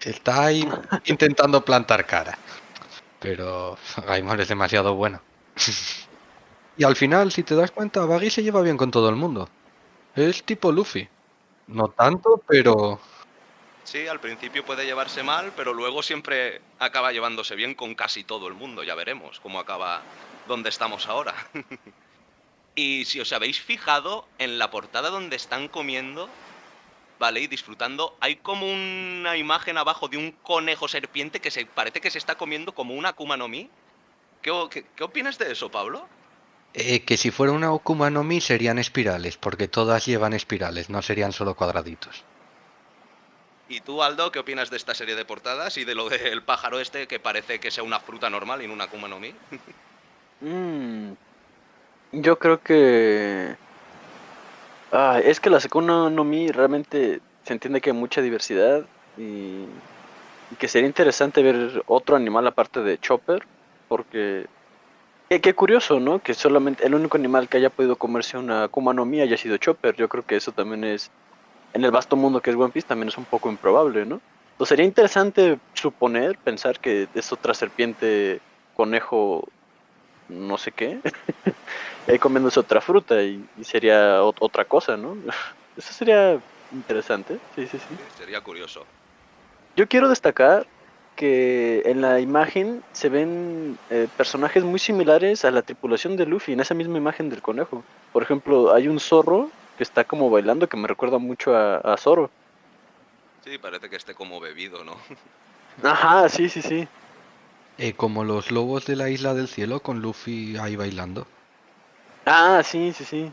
Está 0.00 0.46
ahí 0.46 0.68
intentando 1.06 1.64
plantar 1.64 2.06
cara. 2.06 2.38
Pero 3.20 3.78
Gaimon 4.06 4.40
es 4.40 4.48
demasiado 4.48 4.94
bueno. 4.94 5.20
y 6.76 6.84
al 6.84 6.96
final, 6.96 7.32
si 7.32 7.42
te 7.42 7.54
das 7.54 7.70
cuenta, 7.70 8.04
Baggy 8.04 8.30
se 8.30 8.42
lleva 8.42 8.62
bien 8.62 8.76
con 8.76 8.90
todo 8.90 9.08
el 9.08 9.16
mundo. 9.16 9.48
Es 10.14 10.44
tipo 10.44 10.72
Luffy. 10.72 11.08
No 11.68 11.88
tanto, 11.88 12.42
pero 12.46 12.98
Sí, 13.88 14.06
al 14.06 14.20
principio 14.20 14.66
puede 14.66 14.84
llevarse 14.84 15.22
mal, 15.22 15.50
pero 15.56 15.72
luego 15.72 16.02
siempre 16.02 16.60
acaba 16.78 17.10
llevándose 17.10 17.54
bien 17.56 17.74
con 17.74 17.94
casi 17.94 18.22
todo 18.22 18.46
el 18.46 18.52
mundo. 18.52 18.82
Ya 18.82 18.94
veremos 18.94 19.40
cómo 19.40 19.58
acaba 19.58 20.02
donde 20.46 20.68
estamos 20.68 21.06
ahora. 21.06 21.34
y 22.78 23.04
si 23.06 23.18
os 23.20 23.32
habéis 23.32 23.60
fijado, 23.60 24.24
en 24.38 24.58
la 24.58 24.70
portada 24.70 25.10
donde 25.10 25.34
están 25.34 25.66
comiendo, 25.66 26.28
¿vale? 27.18 27.40
Y 27.40 27.46
disfrutando, 27.48 28.16
hay 28.20 28.36
como 28.36 28.70
una 28.72 29.36
imagen 29.36 29.78
abajo 29.78 30.06
de 30.06 30.16
un 30.16 30.30
conejo 30.30 30.86
serpiente 30.86 31.40
que 31.40 31.50
se 31.50 31.66
parece 31.66 32.00
que 32.00 32.10
se 32.12 32.18
está 32.18 32.36
comiendo 32.36 32.72
como 32.72 32.94
una 32.94 33.08
Akuma 33.10 33.36
no 33.36 33.48
Mi. 33.48 33.68
¿Qué, 34.42 34.52
o- 34.52 34.70
qué- 34.70 34.84
qué 34.94 35.02
opinas 35.02 35.38
de 35.38 35.50
eso, 35.50 35.70
Pablo? 35.70 36.06
eh, 36.74 37.00
que 37.00 37.16
si 37.16 37.30
fuera 37.32 37.52
una 37.52 37.72
Okuma 37.72 38.10
no 38.10 38.22
Mi 38.22 38.40
serían 38.40 38.78
espirales, 38.78 39.36
porque 39.36 39.66
todas 39.66 40.06
llevan 40.06 40.32
espirales, 40.34 40.88
no 40.90 41.02
serían 41.02 41.32
solo 41.32 41.56
cuadraditos. 41.56 42.22
¿Y 43.68 43.80
tú, 43.80 44.02
Aldo, 44.02 44.30
qué 44.30 44.38
opinas 44.38 44.70
de 44.70 44.76
esta 44.76 44.94
serie 44.94 45.16
de 45.16 45.24
portadas 45.24 45.76
y 45.78 45.84
de 45.84 45.94
lo 45.96 46.08
del 46.08 46.42
pájaro 46.42 46.78
este 46.78 47.08
que 47.08 47.18
parece 47.18 47.58
que 47.58 47.70
sea 47.72 47.82
una 47.82 47.98
fruta 48.00 48.30
normal 48.30 48.62
y 48.62 48.66
no 48.68 48.74
una 48.74 48.84
Akuma 48.84 49.08
no 49.08 49.18
Mi? 49.18 49.34
Mm, 50.40 51.14
yo 52.12 52.38
creo 52.38 52.62
que... 52.62 53.56
Ah, 54.92 55.20
es 55.22 55.40
que 55.40 55.50
la 55.50 55.60
Sakuna 55.60 56.08
no 56.08 56.24
Mi 56.24 56.48
realmente 56.50 57.20
se 57.44 57.52
entiende 57.52 57.80
que 57.80 57.90
hay 57.90 57.96
mucha 57.96 58.22
diversidad 58.22 58.84
y, 59.18 59.64
que 60.58 60.68
sería 60.68 60.88
interesante 60.88 61.42
ver 61.42 61.82
otro 61.86 62.16
animal 62.16 62.46
aparte 62.46 62.82
de 62.82 62.98
Chopper, 62.98 63.42
porque... 63.88 64.46
Qué 65.28 65.54
curioso, 65.54 66.00
¿no? 66.00 66.20
Que 66.20 66.32
solamente 66.32 66.86
el 66.86 66.94
único 66.94 67.18
animal 67.18 67.50
que 67.50 67.58
haya 67.58 67.68
podido 67.68 67.96
comerse 67.96 68.38
una 68.38 68.64
Akuma 68.64 68.94
no 68.94 69.04
Mi 69.04 69.20
haya 69.20 69.36
sido 69.36 69.58
Chopper. 69.58 69.94
Yo 69.94 70.08
creo 70.08 70.24
que 70.24 70.36
eso 70.36 70.52
también 70.52 70.84
es... 70.84 71.10
En 71.74 71.84
el 71.84 71.90
vasto 71.90 72.16
mundo 72.16 72.40
que 72.40 72.48
es 72.48 72.56
One 72.56 72.70
Piece 72.70 72.88
también 72.88 73.08
es 73.08 73.18
un 73.18 73.26
poco 73.26 73.50
improbable, 73.50 74.06
¿no? 74.06 74.22
Entonces 74.52 74.70
sería 74.70 74.86
interesante 74.86 75.60
suponer, 75.74 76.38
pensar 76.38 76.80
que 76.80 77.08
es 77.14 77.30
otra 77.30 77.52
serpiente, 77.52 78.40
conejo, 78.74 79.46
no 80.28 80.58
sé 80.58 80.72
qué, 80.72 81.00
ahí 82.06 82.18
comiéndose 82.18 82.60
otra 82.60 82.80
fruta 82.80 83.22
y, 83.22 83.50
y 83.54 83.64
sería 83.64 84.20
ot- 84.22 84.36
otra 84.40 84.64
cosa, 84.66 84.96
¿no? 84.96 85.22
Eso 85.76 85.92
sería 85.94 86.42
interesante, 86.70 87.42
sí, 87.54 87.66
sí, 87.68 87.78
sí. 87.78 88.00
Sería 88.14 88.42
curioso. 88.42 88.86
Yo 89.76 89.88
quiero 89.88 90.08
destacar 90.08 90.68
que 91.14 91.82
en 91.86 92.00
la 92.00 92.20
imagen 92.20 92.84
se 92.92 93.08
ven 93.08 93.80
eh, 93.88 94.08
personajes 94.14 94.64
muy 94.64 94.78
similares 94.78 95.44
a 95.44 95.50
la 95.50 95.62
tripulación 95.62 96.16
de 96.16 96.26
Luffy, 96.26 96.52
en 96.52 96.60
esa 96.60 96.74
misma 96.74 96.98
imagen 96.98 97.28
del 97.28 97.42
conejo. 97.42 97.86
Por 98.12 98.22
ejemplo, 98.22 98.72
hay 98.74 98.88
un 98.88 99.00
zorro 99.00 99.54
que 99.76 99.82
está 99.84 100.04
como 100.04 100.30
bailando 100.30 100.68
que 100.68 100.76
me 100.76 100.88
recuerda 100.88 101.18
mucho 101.18 101.54
a, 101.54 101.78
a 101.78 101.96
Zoro. 101.96 102.32
Sí, 103.42 103.58
parece 103.58 103.88
que 103.90 103.96
esté 103.96 104.14
como 104.14 104.38
bebido, 104.40 104.84
¿no? 104.84 104.96
Ajá, 105.82 106.28
sí, 106.28 106.48
sí, 106.48 106.62
sí. 106.62 106.88
Eh, 107.78 107.92
como 107.92 108.24
los 108.24 108.50
lobos 108.50 108.86
de 108.86 108.96
la 108.96 109.08
isla 109.08 109.34
del 109.34 109.46
cielo 109.46 109.80
con 109.80 110.00
Luffy 110.00 110.56
ahí 110.56 110.74
bailando. 110.74 111.26
Ah, 112.26 112.60
sí, 112.64 112.92
sí, 112.92 113.04
sí. 113.04 113.32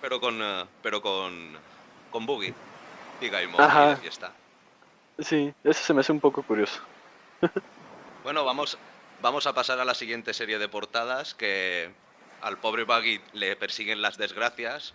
Pero 0.00 0.18
con. 0.20 0.40
eh, 0.40 0.64
pero 0.82 1.02
con. 1.02 1.52
con 2.10 2.24
Boogie. 2.24 2.54
Y 3.20 3.28
Gaimon 3.28 3.60
Ajá. 3.60 3.92
y 3.92 3.96
fiesta. 3.96 4.32
Sí, 5.18 5.52
eso 5.62 5.84
se 5.84 5.94
me 5.94 6.00
hace 6.00 6.12
un 6.12 6.20
poco 6.20 6.42
curioso. 6.42 6.80
Bueno, 8.24 8.42
vamos. 8.46 8.78
Vamos 9.20 9.46
a 9.46 9.52
pasar 9.52 9.78
a 9.80 9.84
la 9.84 9.94
siguiente 9.94 10.32
serie 10.32 10.58
de 10.58 10.66
portadas 10.66 11.34
que 11.34 11.90
al 12.40 12.56
pobre 12.56 12.84
Buggy 12.84 13.20
le 13.34 13.54
persiguen 13.54 14.00
las 14.00 14.16
desgracias. 14.16 14.94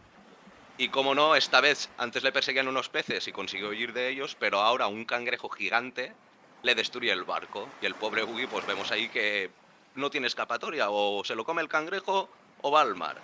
Y 0.79 0.89
como 0.89 1.13
no, 1.13 1.35
esta 1.35 1.61
vez 1.61 1.89
antes 1.99 2.23
le 2.23 2.31
perseguían 2.31 2.67
unos 2.67 2.89
peces 2.89 3.27
y 3.27 3.31
consiguió 3.31 3.69
huir 3.69 3.93
de 3.93 4.09
ellos, 4.09 4.35
pero 4.39 4.61
ahora 4.61 4.87
un 4.87 5.05
cangrejo 5.05 5.49
gigante 5.49 6.11
le 6.63 6.75
destruye 6.75 7.11
el 7.11 7.23
barco. 7.23 7.67
Y 7.81 7.85
el 7.85 7.95
pobre 7.95 8.23
Buggy, 8.23 8.47
pues 8.47 8.65
vemos 8.65 8.91
ahí 8.91 9.09
que 9.09 9.49
no 9.95 10.09
tiene 10.09 10.27
escapatoria, 10.27 10.89
o 10.89 11.23
se 11.23 11.35
lo 11.35 11.45
come 11.45 11.61
el 11.61 11.67
cangrejo 11.67 12.29
o 12.61 12.71
va 12.71 12.81
al 12.81 12.95
mar. 12.95 13.17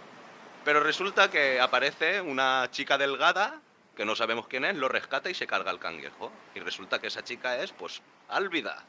Pero 0.64 0.80
resulta 0.82 1.30
que 1.30 1.60
aparece 1.60 2.22
una 2.22 2.70
chica 2.72 2.98
delgada, 2.98 3.62
que 3.96 4.06
no 4.06 4.16
sabemos 4.16 4.48
quién 4.48 4.66
es, 4.66 4.76
lo 4.76 4.90
rescata 4.90 5.30
y 5.30 5.34
se 5.34 5.48
carga 5.48 5.72
el 5.72 5.80
cangrejo. 5.80 6.32
Y 6.56 6.60
resulta 6.60 7.00
que 7.00 7.08
esa 7.08 7.24
chica 7.24 7.62
es, 7.62 7.72
pues, 7.72 8.02
Álvida, 8.30 8.84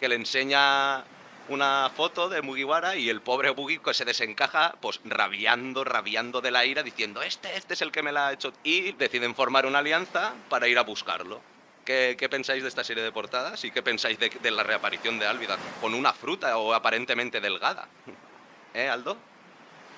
que 0.00 0.08
le 0.08 0.16
enseña 0.16 1.04
una 1.48 1.90
foto 1.94 2.28
de 2.28 2.42
Mugiwara 2.42 2.96
y 2.96 3.08
el 3.10 3.20
pobre 3.20 3.54
que 3.84 3.94
se 3.94 4.04
desencaja, 4.04 4.74
pues 4.80 5.00
rabiando, 5.04 5.84
rabiando 5.84 6.40
de 6.40 6.50
la 6.50 6.64
ira, 6.64 6.82
diciendo, 6.82 7.22
este, 7.22 7.56
este 7.56 7.74
es 7.74 7.82
el 7.82 7.92
que 7.92 8.02
me 8.02 8.12
la 8.12 8.28
ha 8.28 8.32
hecho. 8.32 8.52
Y 8.62 8.92
deciden 8.92 9.34
formar 9.34 9.66
una 9.66 9.78
alianza 9.78 10.34
para 10.48 10.68
ir 10.68 10.78
a 10.78 10.82
buscarlo. 10.82 11.40
¿Qué, 11.84 12.16
qué 12.18 12.28
pensáis 12.28 12.62
de 12.62 12.68
esta 12.68 12.82
serie 12.84 13.02
de 13.02 13.12
portadas 13.12 13.64
y 13.64 13.70
qué 13.70 13.82
pensáis 13.82 14.18
de, 14.18 14.30
de 14.30 14.50
la 14.50 14.62
reaparición 14.62 15.18
de 15.18 15.26
Álvida 15.26 15.56
con 15.80 15.94
una 15.94 16.12
fruta 16.12 16.56
o 16.58 16.72
aparentemente 16.72 17.40
delgada? 17.40 17.86
¿Eh, 18.74 18.88
Aldo? 18.88 19.16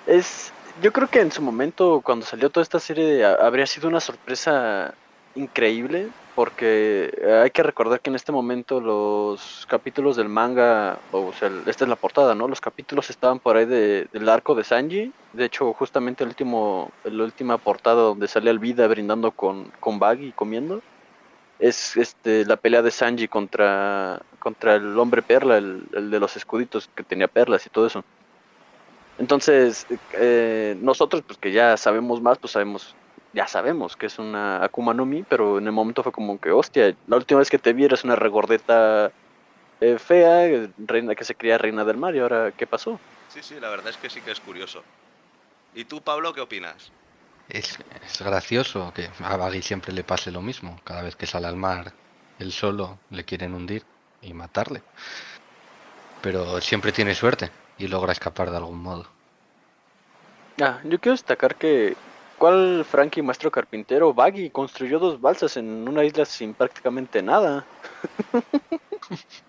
Es, 0.05 0.51
yo 0.81 0.91
creo 0.93 1.07
que 1.07 1.19
en 1.19 1.31
su 1.31 1.41
momento, 1.41 2.01
cuando 2.03 2.25
salió 2.25 2.49
toda 2.49 2.63
esta 2.63 2.79
serie, 2.79 3.25
habría 3.25 3.65
sido 3.65 3.87
una 3.87 3.99
sorpresa 3.99 4.93
increíble, 5.35 6.07
porque 6.35 7.11
eh, 7.17 7.41
hay 7.43 7.49
que 7.51 7.63
recordar 7.63 7.99
que 7.99 8.09
en 8.09 8.15
este 8.15 8.31
momento 8.31 8.79
los 8.79 9.65
capítulos 9.67 10.15
del 10.15 10.29
manga, 10.29 10.97
o 11.11 11.33
sea, 11.33 11.49
esta 11.65 11.85
es 11.85 11.89
la 11.89 11.95
portada, 11.95 12.35
¿no? 12.35 12.47
Los 12.47 12.61
capítulos 12.61 13.09
estaban 13.09 13.39
por 13.39 13.57
ahí 13.57 13.65
de- 13.65 14.07
del 14.11 14.29
arco 14.29 14.53
de 14.55 14.63
Sanji. 14.63 15.11
De 15.33 15.45
hecho, 15.45 15.73
justamente 15.73 16.23
el 16.23 16.29
último, 16.29 16.89
la 17.03 17.23
última 17.23 17.57
portada 17.57 18.01
donde 18.01 18.27
sale 18.27 18.49
Alvida 18.49 18.87
brindando 18.87 19.31
con, 19.31 19.71
con 19.79 19.99
Baggy 19.99 20.31
comiendo, 20.33 20.79
es 21.59 21.97
este 21.97 22.45
la 22.45 22.57
pelea 22.57 22.81
de 22.81 22.91
Sanji 22.91 23.27
contra, 23.27 24.21
contra 24.39 24.75
el 24.75 24.97
hombre 24.97 25.21
perla, 25.21 25.57
el, 25.57 25.83
el 25.93 26.11
de 26.11 26.19
los 26.19 26.35
escuditos 26.37 26.89
que 26.95 27.03
tenía 27.03 27.27
perlas 27.27 27.65
y 27.65 27.69
todo 27.69 27.87
eso. 27.87 28.03
Entonces, 29.17 29.85
eh, 30.13 30.77
nosotros, 30.79 31.23
pues 31.25 31.39
que 31.39 31.51
ya 31.51 31.75
sabemos 31.75 32.21
más, 32.21 32.37
pues 32.37 32.53
sabemos, 32.53 32.95
ya 33.33 33.47
sabemos 33.47 33.95
que 33.95 34.05
es 34.05 34.19
una 34.19 34.63
Akuma 34.63 34.93
no 34.93 35.05
Mi, 35.05 35.23
pero 35.23 35.57
en 35.57 35.65
el 35.65 35.71
momento 35.71 36.03
fue 36.03 36.11
como 36.11 36.39
que, 36.39 36.51
hostia, 36.51 36.95
la 37.07 37.17
última 37.17 37.39
vez 37.39 37.49
que 37.49 37.57
te 37.57 37.73
vi 37.73 37.85
eras 37.85 38.03
una 38.03 38.15
regordeta 38.15 39.11
eh, 39.81 39.97
fea, 39.97 40.69
reina 40.77 41.15
que 41.15 41.23
se 41.23 41.33
creía 41.33 41.57
reina 41.57 41.83
del 41.83 41.97
mar, 41.97 42.15
y 42.15 42.19
ahora, 42.19 42.51
¿qué 42.51 42.67
pasó? 42.67 42.99
Sí, 43.29 43.41
sí, 43.41 43.59
la 43.59 43.69
verdad 43.69 43.89
es 43.89 43.97
que 43.97 44.09
sí 44.09 44.21
que 44.21 44.31
es 44.31 44.39
curioso. 44.39 44.83
¿Y 45.73 45.83
tú, 45.85 45.99
Pablo, 46.01 46.31
qué 46.33 46.41
opinas? 46.41 46.91
Es, 47.49 47.77
es 48.05 48.21
gracioso 48.21 48.91
que 48.93 49.09
a 49.23 49.37
Baggy 49.37 49.61
siempre 49.61 49.93
le 49.93 50.03
pase 50.03 50.31
lo 50.31 50.41
mismo. 50.41 50.77
Cada 50.83 51.01
vez 51.01 51.15
que 51.15 51.25
sale 51.25 51.47
al 51.47 51.55
mar, 51.55 51.93
él 52.39 52.51
solo 52.51 52.97
le 53.09 53.23
quieren 53.23 53.53
hundir 53.53 53.83
y 54.21 54.33
matarle. 54.33 54.81
Pero 56.21 56.59
siempre 56.61 56.91
tiene 56.91 57.15
suerte 57.15 57.49
y 57.77 57.87
logra 57.87 58.11
escapar 58.11 58.51
de 58.51 58.57
algún 58.57 58.79
modo. 58.79 59.05
Ah, 60.59 60.79
yo 60.83 60.99
quiero 60.99 61.13
destacar 61.13 61.55
que, 61.55 61.95
¿cuál 62.39 62.83
Frankie 62.83 63.21
Maestro 63.21 63.51
Carpintero? 63.51 64.13
Baggy 64.13 64.49
construyó 64.49 64.99
dos 64.99 65.21
balsas 65.21 65.55
en 65.57 65.87
una 65.87 66.03
isla 66.03 66.25
sin 66.25 66.53
prácticamente 66.53 67.21
nada. 67.21 67.65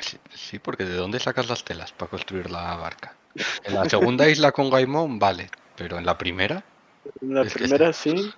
Sí, 0.00 0.16
sí, 0.32 0.58
porque 0.60 0.84
¿de 0.84 0.94
dónde 0.94 1.18
sacas 1.18 1.48
las 1.48 1.64
telas 1.64 1.90
para 1.92 2.08
construir 2.08 2.50
la 2.52 2.76
barca? 2.76 3.16
En 3.64 3.74
la 3.74 3.84
segunda 3.88 4.28
isla 4.28 4.52
con 4.52 4.70
Gaimon, 4.70 5.18
vale, 5.18 5.50
pero 5.78 5.96
en 5.96 6.04
la 6.04 6.18
primera, 6.18 6.64
En 7.22 7.34
la 7.34 7.44
primera 7.44 7.92
sí. 7.92 8.34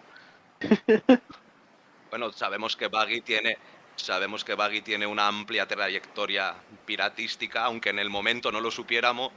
Bueno, 2.10 2.30
sabemos 2.32 2.76
que 2.76 2.88
Baggy 2.88 3.22
tiene. 3.22 3.56
Sabemos 3.96 4.44
que 4.44 4.54
Baggy 4.54 4.82
tiene 4.82 5.06
una 5.06 5.26
amplia 5.26 5.66
trayectoria 5.66 6.54
piratística, 6.84 7.64
aunque 7.64 7.90
en 7.90 7.98
el 7.98 8.10
momento 8.10 8.52
no 8.52 8.60
lo 8.60 8.70
supiéramos. 8.70 9.32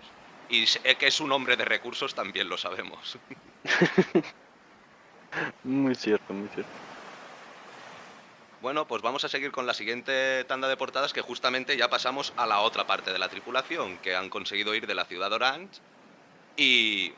Y 0.50 0.66
que 0.66 1.08
es 1.08 1.20
un 1.20 1.32
hombre 1.32 1.56
de 1.56 1.66
recursos, 1.66 2.14
también 2.14 2.50
lo 2.50 2.58
sabemos. 2.58 3.18
Muy 5.64 5.96
cierto, 5.96 6.32
muy 6.32 6.48
cierto. 6.50 6.70
Bueno, 8.62 8.88
pues 8.88 9.02
vamos 9.02 9.24
a 9.24 9.30
seguir 9.30 9.52
con 9.52 9.66
la 9.66 9.74
siguiente 9.74 10.44
tanda 10.44 10.68
de 10.68 10.78
portadas 10.78 11.12
que 11.12 11.22
justamente 11.22 11.76
ya 11.76 11.90
pasamos 11.90 12.34
a 12.38 12.46
la 12.46 12.60
otra 12.60 12.86
parte 12.86 13.12
de 13.12 13.18
la 13.18 13.30
tripulación, 13.30 13.98
que 13.98 14.16
han 14.16 14.30
conseguido 14.30 14.76
ir 14.76 14.86
de 14.86 14.94
la 14.94 15.06
ciudad 15.06 15.34
Orange 15.34 15.82
y 16.56 17.14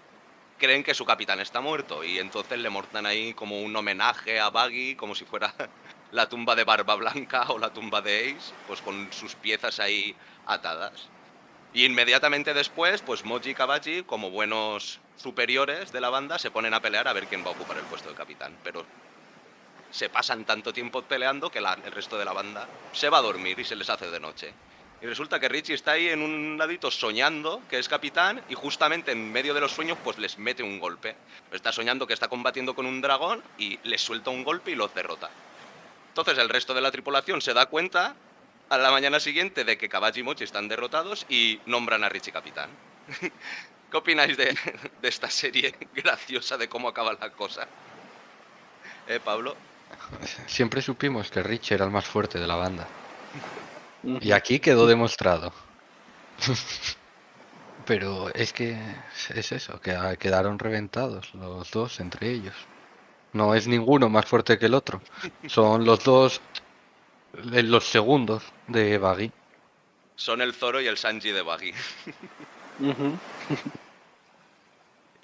creen 0.58 0.84
que 0.84 0.94
su 0.94 1.06
capitán 1.06 1.40
está 1.40 1.62
muerto 1.62 2.04
y 2.04 2.20
entonces 2.20 2.60
le 2.60 2.70
montan 2.70 3.06
ahí 3.06 3.34
como 3.34 3.62
un 3.62 3.76
homenaje 3.76 4.40
a 4.40 4.50
Baggy, 4.50 4.96
como 4.96 5.16
si 5.16 5.26
fuera 5.26 5.54
la 6.12 6.30
tumba 6.30 6.56
de 6.56 6.64
Barba 6.64 6.96
Blanca 6.96 7.46
o 7.50 7.60
la 7.60 7.74
tumba 7.74 8.02
de 8.02 8.32
Ace, 8.32 8.54
pues 8.68 8.82
con 8.82 9.12
sus 9.12 9.36
piezas 9.36 9.80
ahí 9.80 10.16
atadas. 10.46 11.10
Y 11.74 11.84
inmediatamente 11.84 12.54
después, 12.54 13.02
pues 13.02 13.26
Moji 13.26 13.50
y 13.50 13.54
Kabaji, 13.54 14.04
como 14.04 14.32
buenos 14.32 15.02
superiores 15.18 15.92
de 15.92 16.00
la 16.00 16.10
banda, 16.10 16.40
se 16.40 16.50
ponen 16.50 16.74
a 16.74 16.80
pelear 16.80 17.08
a 17.08 17.14
ver 17.14 17.28
quién 17.28 17.44
va 17.44 17.50
a 17.50 17.52
ocupar 17.52 17.78
el 17.78 17.84
puesto 17.84 18.10
de 18.10 18.16
capitán. 18.16 18.58
Pero 18.64 18.86
se 19.92 20.10
pasan 20.10 20.46
tanto 20.46 20.72
tiempo 20.72 21.02
peleando 21.02 21.50
que 21.50 21.60
el 21.60 21.92
resto 21.92 22.18
de 22.18 22.24
la 22.24 22.32
banda 22.32 22.68
se 22.94 23.10
va 23.10 23.18
a 23.18 23.22
dormir 23.22 23.60
y 23.60 23.66
se 23.66 23.76
les 23.76 23.90
hace 23.90 24.10
de 24.10 24.20
noche. 24.22 24.54
Resulta 25.06 25.40
que 25.40 25.48
Richie 25.48 25.76
está 25.76 25.92
ahí 25.92 26.10
en 26.10 26.22
un 26.22 26.58
ladito 26.58 26.90
soñando 26.90 27.62
que 27.70 27.78
es 27.78 27.88
capitán 27.88 28.42
y 28.50 28.56
justamente 28.56 29.12
en 29.12 29.32
medio 29.32 29.54
de 29.54 29.62
los 29.62 29.72
sueños 29.72 29.98
pues 30.04 30.18
les 30.18 30.38
mete 30.40 30.64
un 30.64 30.80
golpe. 30.80 31.16
Está 31.52 31.72
soñando 31.72 32.08
que 32.08 32.14
está 32.14 32.28
combatiendo 32.28 32.74
con 32.74 32.88
un 32.88 33.02
dragón 33.02 33.44
y 33.58 33.80
les 33.84 34.02
suelta 34.02 34.32
un 34.32 34.44
golpe 34.44 34.72
y 34.72 34.76
los 34.76 34.94
derrota. 34.96 35.30
Entonces 36.08 36.38
el 36.40 36.50
resto 36.50 36.74
de 36.74 36.82
la 36.82 36.92
tripulación 36.92 37.42
se 37.42 37.54
da 37.54 37.68
cuenta 37.68 38.16
a 38.70 38.78
la 38.78 38.90
mañana 38.90 39.20
siguiente 39.20 39.64
de 39.64 39.78
que 39.78 39.90
Kabaji 39.90 40.22
y 40.22 40.24
Mochi 40.24 40.44
están 40.44 40.68
derrotados 40.68 41.26
y 41.30 41.60
nombran 41.68 42.04
a 42.04 42.10
Richie 42.10 42.32
capitán. 42.32 42.70
¿Qué 43.92 43.98
opináis 43.98 44.36
de, 44.36 44.58
esta 45.04 45.30
serie 45.30 45.76
graciosa 45.94 46.58
de 46.58 46.68
cómo 46.68 46.88
acaba 46.90 47.14
la 47.14 47.30
cosa? 47.30 47.68
¿Eh, 49.08 49.20
Pablo? 49.24 49.56
siempre 50.48 50.82
supimos 50.82 51.30
que 51.30 51.44
Rich 51.44 51.74
era 51.74 51.86
el 51.86 51.92
más 51.92 52.06
fuerte 52.06 52.40
de 52.40 52.48
la 52.48 52.56
banda. 52.56 52.88
Y 54.22 54.32
aquí 54.32 54.60
quedó 54.60 54.88
demostrado. 54.88 55.54
Pero 57.86 58.34
es 58.34 58.52
que 58.52 58.78
es 59.30 59.52
eso, 59.52 59.80
que 59.80 59.92
ah, 59.92 60.16
quedaron 60.16 60.58
reventados 60.58 61.34
los 61.36 61.70
dos 61.72 62.00
entre 62.00 62.32
ellos. 62.32 62.56
No 63.34 63.54
es 63.54 63.68
ninguno 63.68 64.10
más 64.10 64.26
fuerte 64.26 64.58
que 64.58 64.66
el 64.66 64.74
otro. 64.74 65.02
Son 65.48 65.86
los 65.86 66.04
dos 66.04 66.42
eh, 67.54 67.64
los 67.64 67.86
segundos 67.86 68.44
de 68.68 68.98
Baggy. 68.98 69.32
Son 70.16 70.42
el 70.42 70.54
Zoro 70.54 70.82
y 70.82 70.88
el 70.88 70.98
Sanji 70.98 71.32
de 71.32 71.42
Baggy. 71.42 71.74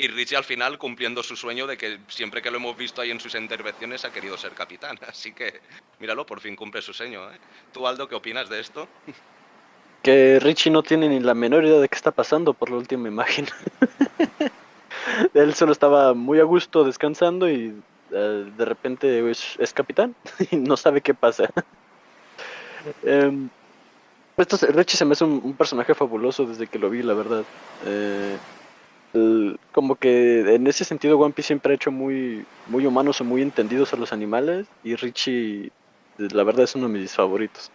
Y 0.01 0.07
Richie 0.07 0.35
al 0.35 0.43
final 0.43 0.79
cumpliendo 0.79 1.21
su 1.21 1.35
sueño 1.35 1.67
de 1.67 1.77
que 1.77 1.99
siempre 2.07 2.41
que 2.41 2.49
lo 2.49 2.57
hemos 2.57 2.75
visto 2.75 3.03
ahí 3.03 3.11
en 3.11 3.19
sus 3.19 3.35
intervenciones 3.35 4.03
ha 4.03 4.11
querido 4.11 4.35
ser 4.35 4.53
capitán. 4.53 4.97
Así 5.07 5.31
que, 5.31 5.61
míralo, 5.99 6.25
por 6.25 6.39
fin 6.39 6.55
cumple 6.55 6.81
su 6.81 6.91
sueño. 6.91 7.31
¿eh? 7.31 7.37
¿Tú, 7.71 7.85
Aldo, 7.85 8.07
qué 8.07 8.15
opinas 8.15 8.49
de 8.49 8.59
esto? 8.59 8.87
Que 10.01 10.39
Richie 10.39 10.71
no 10.71 10.81
tiene 10.81 11.07
ni 11.07 11.19
la 11.19 11.35
menor 11.35 11.63
idea 11.63 11.77
de 11.77 11.87
qué 11.87 11.95
está 11.95 12.09
pasando 12.09 12.55
por 12.55 12.71
la 12.71 12.77
última 12.77 13.07
imagen. 13.07 13.45
Él 15.35 15.53
solo 15.53 15.71
estaba 15.71 16.15
muy 16.15 16.39
a 16.39 16.43
gusto 16.43 16.83
descansando 16.83 17.47
y 17.47 17.79
eh, 18.11 18.51
de 18.57 18.65
repente 18.65 19.29
es, 19.29 19.73
capitán 19.75 20.15
y 20.49 20.55
no 20.55 20.75
sabe 20.75 21.01
qué 21.01 21.13
pasa. 21.13 21.51
Em, 23.03 23.47
esto 24.37 24.57
Richie 24.69 24.97
se 24.97 25.05
me 25.05 25.11
hace 25.11 25.23
un, 25.23 25.39
un 25.43 25.53
personaje 25.53 25.93
fabuloso 25.93 26.47
desde 26.47 26.65
que 26.65 26.79
lo 26.79 26.89
vi, 26.89 27.03
la 27.03 27.13
verdad. 27.13 27.43
Eh, 27.85 28.37
el- 29.13 29.57
como 29.73 29.95
que 29.95 30.41
en 30.55 30.67
ese 30.67 30.85
sentido 30.85 31.17
One 31.19 31.33
Piece 31.33 31.47
siempre 31.47 31.73
ha 31.73 31.75
hecho 31.75 31.91
muy, 31.91 32.45
muy 32.65 32.85
humanos 32.85 33.21
o 33.21 33.25
muy 33.25 33.41
entendidos 33.41 33.93
a 33.93 33.97
los 33.97 34.13
animales 34.13 34.67
y 34.83 34.95
Richie, 34.95 35.71
la 36.17 36.43
verdad, 36.43 36.63
es 36.65 36.75
uno 36.75 36.87
de 36.87 36.99
mis 36.99 37.13
favoritos. 37.13 37.71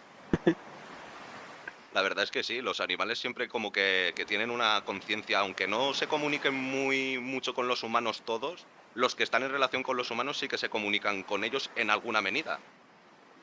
La 1.91 2.03
verdad 2.03 2.25
es 2.25 2.31
que 2.31 2.43
sí, 2.45 2.61
los 2.61 2.81
animales 2.81 3.19
siempre 3.19 3.49
como 3.49 3.73
que, 3.73 4.13
que 4.17 4.27
tienen 4.27 4.51
una 4.51 4.83
conciencia, 4.85 5.41
aunque 5.41 5.67
no 5.67 5.95
se 5.95 6.07
comuniquen 6.09 6.55
muy 6.55 7.19
mucho 7.19 7.55
con 7.55 7.67
los 7.69 7.83
humanos 7.83 8.23
todos, 8.25 8.69
los 8.93 9.15
que 9.15 9.23
están 9.25 9.43
en 9.43 9.51
relación 9.51 9.83
con 9.83 9.97
los 9.97 10.11
humanos 10.11 10.39
sí 10.39 10.49
que 10.49 10.59
se 10.59 10.69
comunican 10.69 11.25
con 11.25 11.43
ellos 11.45 11.73
en 11.75 11.91
alguna 11.91 12.21
medida. 12.23 12.65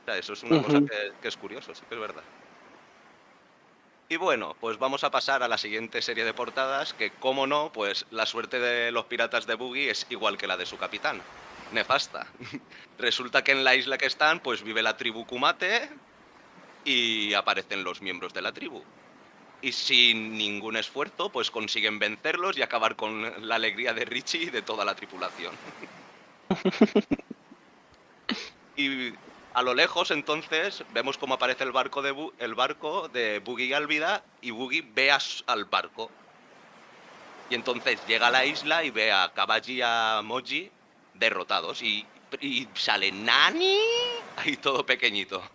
O 0.02 0.12
sea, 0.12 0.18
eso 0.20 0.34
es 0.34 0.44
una 0.44 0.60
cosa 0.60 0.82
que 0.84 1.28
es 1.28 1.38
curioso, 1.38 1.76
sí 1.76 1.86
que 1.88 1.96
es 1.96 2.02
verdad. 2.02 2.26
Y 4.14 4.16
bueno, 4.16 4.56
pues 4.60 4.78
vamos 4.78 5.04
a 5.04 5.10
pasar 5.10 5.42
a 5.42 5.48
la 5.48 5.58
siguiente 5.58 6.00
serie 6.04 6.24
de 6.24 6.36
portadas, 6.36 6.94
que 6.94 7.10
como 7.10 7.48
no, 7.48 7.72
pues 7.74 8.06
la 8.12 8.28
suerte 8.28 8.60
de 8.60 8.92
los 8.92 9.06
piratas 9.06 9.48
de 9.48 9.56
Boogie 9.56 9.90
es 9.90 10.06
igual 10.12 10.38
que 10.38 10.46
la 10.46 10.56
de 10.56 10.68
su 10.68 10.78
capitán. 10.78 11.20
Nefasta. 11.72 12.28
Resulta 13.00 13.44
que 13.44 13.54
en 13.54 13.64
la 13.64 13.74
isla 13.74 13.98
que 13.98 14.06
están, 14.06 14.40
pues 14.40 14.62
vive 14.62 14.84
la 14.84 14.98
tribu 14.98 15.26
Kumate 15.26 15.90
y 16.86 17.34
aparecen 17.34 17.84
los 17.84 18.04
miembros 18.04 18.36
de 18.36 18.44
la 18.44 18.52
tribu. 18.52 18.84
Y 19.64 19.72
sin 19.72 20.38
ningún 20.38 20.78
esfuerzo, 20.78 21.32
pues 21.32 21.50
consiguen 21.50 21.98
vencerlos 21.98 22.56
y 22.56 22.62
acabar 22.62 22.96
con 22.96 23.48
la 23.48 23.56
alegría 23.56 23.96
de 23.96 24.06
Richie 24.06 24.44
y 24.44 24.50
de 24.52 24.62
toda 24.62 24.86
la 24.86 24.94
tripulación. 24.94 25.56
y 28.78 29.12
a 29.54 29.62
lo 29.62 29.76
lejos, 29.76 30.10
entonces, 30.10 30.84
vemos 30.94 31.20
cómo 31.20 31.36
aparece 31.36 31.64
el 31.64 31.72
barco 31.72 32.02
de, 32.02 32.32
el 32.40 32.56
barco 32.56 33.08
de 33.10 33.38
Boogie 33.40 33.68
y 33.68 33.74
Alvida 33.74 34.24
y 34.42 34.50
Boogie 34.50 34.82
ve 34.82 35.12
a 35.12 35.20
al 35.46 35.66
barco. 35.66 36.10
Y 37.52 37.56
entonces 37.56 38.00
llega 38.08 38.28
a 38.28 38.32
la 38.32 38.46
isla 38.46 38.84
y 38.84 38.90
ve 38.90 39.12
a 39.12 39.32
Kabaji 39.32 39.74
y 39.74 39.82
a 39.84 40.22
Moji 40.24 40.72
derrotados. 41.14 41.84
Y, 41.84 42.04
y 42.42 42.68
sale 42.74 43.12
Nani 43.12 43.78
ahí 44.38 44.58
todo 44.58 44.84
pequeñito. 44.86 45.44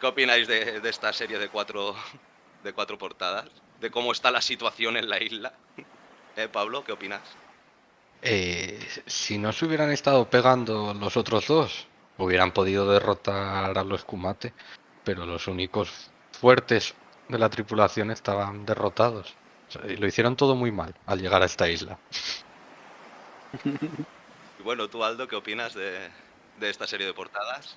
¿Qué 0.00 0.06
opináis 0.06 0.46
de, 0.46 0.80
de, 0.80 0.88
esta 0.88 1.12
serie 1.12 1.40
de 1.40 1.48
cuatro, 1.48 1.96
de 2.62 2.72
cuatro 2.72 2.98
portadas? 2.98 3.48
¿De 3.80 3.90
cómo 3.90 4.12
está 4.12 4.30
la 4.30 4.40
situación 4.40 4.96
en 4.96 5.08
la 5.08 5.20
isla? 5.20 5.54
¿Eh, 6.36 6.46
Pablo? 6.48 6.84
¿Qué 6.84 6.92
opinas? 6.92 7.22
Eh, 8.28 8.76
si 9.06 9.38
no 9.38 9.52
se 9.52 9.66
hubieran 9.66 9.92
estado 9.92 10.28
pegando 10.28 10.92
los 10.94 11.16
otros 11.16 11.46
dos, 11.46 11.86
hubieran 12.18 12.50
podido 12.50 12.90
derrotar 12.90 13.78
a 13.78 13.84
los 13.84 14.04
Kumate, 14.04 14.52
pero 15.04 15.24
los 15.24 15.46
únicos 15.46 16.10
fuertes 16.32 16.96
de 17.28 17.38
la 17.38 17.48
tripulación 17.48 18.10
estaban 18.10 18.66
derrotados. 18.66 19.32
Y 19.88 19.94
lo 19.94 20.08
hicieron 20.08 20.34
todo 20.34 20.56
muy 20.56 20.72
mal 20.72 20.92
al 21.06 21.20
llegar 21.20 21.40
a 21.42 21.46
esta 21.46 21.68
isla. 21.68 21.98
Y 24.58 24.62
bueno, 24.62 24.88
tú 24.88 25.04
Aldo, 25.04 25.28
¿qué 25.28 25.36
opinas 25.36 25.74
de, 25.74 26.08
esta 26.62 26.86
serie 26.86 27.06
de 27.06 27.12
portadas? 27.12 27.76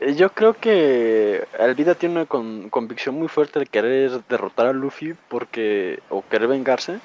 Eh, 0.00 0.14
yo 0.14 0.32
creo 0.32 0.54
que 0.54 1.46
Alvida 1.60 1.94
tiene 1.94 2.14
una 2.14 2.26
con, 2.26 2.70
convicción 2.70 3.14
muy 3.14 3.28
fuerte 3.28 3.58
de 3.58 3.66
querer 3.66 4.24
derrotar 4.24 4.66
a 4.66 4.72
Luffy 4.72 5.14
porque 5.28 6.02
o 6.08 6.26
querer 6.26 6.48
vengarse 6.48 6.98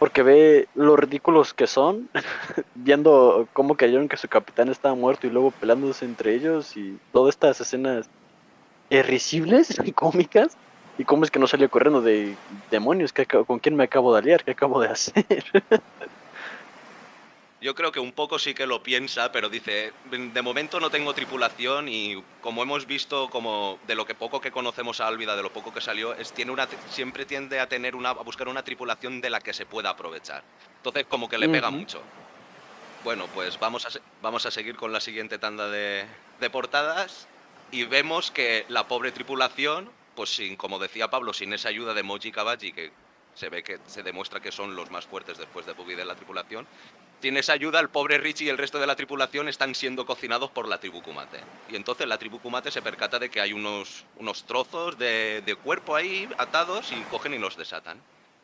porque 0.00 0.22
ve 0.22 0.66
lo 0.74 0.96
ridículos 0.96 1.52
que 1.52 1.66
son, 1.66 2.08
viendo 2.74 3.46
cómo 3.52 3.76
cayeron 3.76 4.08
que 4.08 4.16
su 4.16 4.28
capitán 4.28 4.70
estaba 4.70 4.94
muerto 4.94 5.26
y 5.26 5.30
luego 5.30 5.50
pelándose 5.50 6.06
entre 6.06 6.34
ellos 6.34 6.74
y 6.74 6.98
todas 7.12 7.34
estas 7.34 7.60
escenas 7.60 8.08
irrisibles 8.88 9.78
y 9.84 9.92
cómicas. 9.92 10.56
¿Y 10.96 11.04
cómo 11.04 11.24
es 11.24 11.30
que 11.30 11.38
no 11.38 11.46
salió 11.46 11.70
corriendo 11.70 12.00
de 12.00 12.34
demonios? 12.70 13.12
¿qué, 13.12 13.26
¿Con 13.26 13.58
quién 13.58 13.76
me 13.76 13.84
acabo 13.84 14.14
de 14.14 14.20
aliar? 14.20 14.42
¿Qué 14.42 14.52
acabo 14.52 14.80
de 14.80 14.88
hacer? 14.88 15.24
Yo 17.60 17.74
creo 17.74 17.92
que 17.92 18.00
un 18.00 18.12
poco 18.12 18.38
sí 18.38 18.54
que 18.54 18.66
lo 18.66 18.82
piensa, 18.82 19.32
pero 19.32 19.50
dice, 19.50 19.92
de 20.10 20.42
momento 20.42 20.80
no 20.80 20.88
tengo 20.88 21.12
tripulación 21.12 21.88
y 21.88 22.22
como 22.40 22.62
hemos 22.62 22.86
visto, 22.86 23.28
como 23.28 23.78
de 23.86 23.94
lo 23.94 24.06
que 24.06 24.14
poco 24.14 24.40
que 24.40 24.50
conocemos 24.50 25.00
a 25.00 25.06
Álvida, 25.06 25.36
de 25.36 25.42
lo 25.42 25.52
poco 25.52 25.72
que 25.74 25.82
salió, 25.82 26.16
siempre 26.88 27.26
tiende 27.26 27.60
a, 27.60 27.68
tener 27.68 27.96
una, 27.96 28.10
a 28.10 28.22
buscar 28.22 28.48
una 28.48 28.62
tripulación 28.62 29.20
de 29.20 29.28
la 29.28 29.40
que 29.40 29.52
se 29.52 29.66
pueda 29.66 29.90
aprovechar. 29.90 30.42
Entonces 30.78 31.04
como 31.06 31.28
que 31.28 31.36
le 31.36 31.50
pega 31.50 31.70
mucho. 31.70 32.00
Bueno, 33.04 33.26
pues 33.34 33.58
vamos 33.58 33.84
a, 33.84 33.90
vamos 34.22 34.46
a 34.46 34.50
seguir 34.50 34.76
con 34.76 34.92
la 34.92 35.00
siguiente 35.00 35.38
tanda 35.38 35.68
de, 35.68 36.06
de 36.40 36.50
portadas 36.50 37.28
y 37.70 37.84
vemos 37.84 38.30
que 38.30 38.64
la 38.68 38.88
pobre 38.88 39.12
tripulación, 39.12 39.90
pues 40.14 40.34
sin, 40.34 40.56
como 40.56 40.78
decía 40.78 41.10
Pablo, 41.10 41.34
sin 41.34 41.52
esa 41.52 41.68
ayuda 41.68 41.92
de 41.92 42.02
Moji 42.02 42.28
y 42.28 42.32
Kabaji, 42.32 42.72
que 42.72 42.90
se 43.34 43.48
ve 43.48 43.62
que 43.62 43.78
se 43.86 44.02
demuestra 44.02 44.40
que 44.40 44.50
son 44.50 44.74
los 44.74 44.90
más 44.90 45.06
fuertes 45.06 45.38
después 45.38 45.66
de 45.66 45.72
Boogie 45.72 45.96
de 45.96 46.04
la 46.04 46.14
tripulación, 46.14 46.66
tienes 47.20 47.50
ayuda, 47.50 47.80
el 47.80 47.88
pobre 47.88 48.18
Richie 48.18 48.46
y 48.46 48.48
el 48.48 48.58
resto 48.58 48.78
de 48.78 48.86
la 48.86 48.96
tripulación 48.96 49.48
están 49.48 49.74
siendo 49.74 50.06
cocinados 50.06 50.50
por 50.50 50.66
la 50.66 50.80
tribu 50.80 51.02
Kumate. 51.02 51.40
Y 51.70 51.76
entonces 51.76 52.08
la 52.08 52.18
tribu 52.18 52.40
Kumate 52.40 52.70
se 52.70 52.82
percata 52.82 53.18
de 53.18 53.30
que 53.30 53.40
hay 53.40 53.52
unos, 53.52 54.04
unos 54.16 54.44
trozos 54.44 54.98
de, 54.98 55.42
de 55.44 55.54
cuerpo 55.54 55.94
ahí 55.94 56.28
atados 56.38 56.90
y 56.92 57.00
cogen 57.10 57.34
y 57.34 57.38
los 57.38 57.56
desatan. 57.56 58.00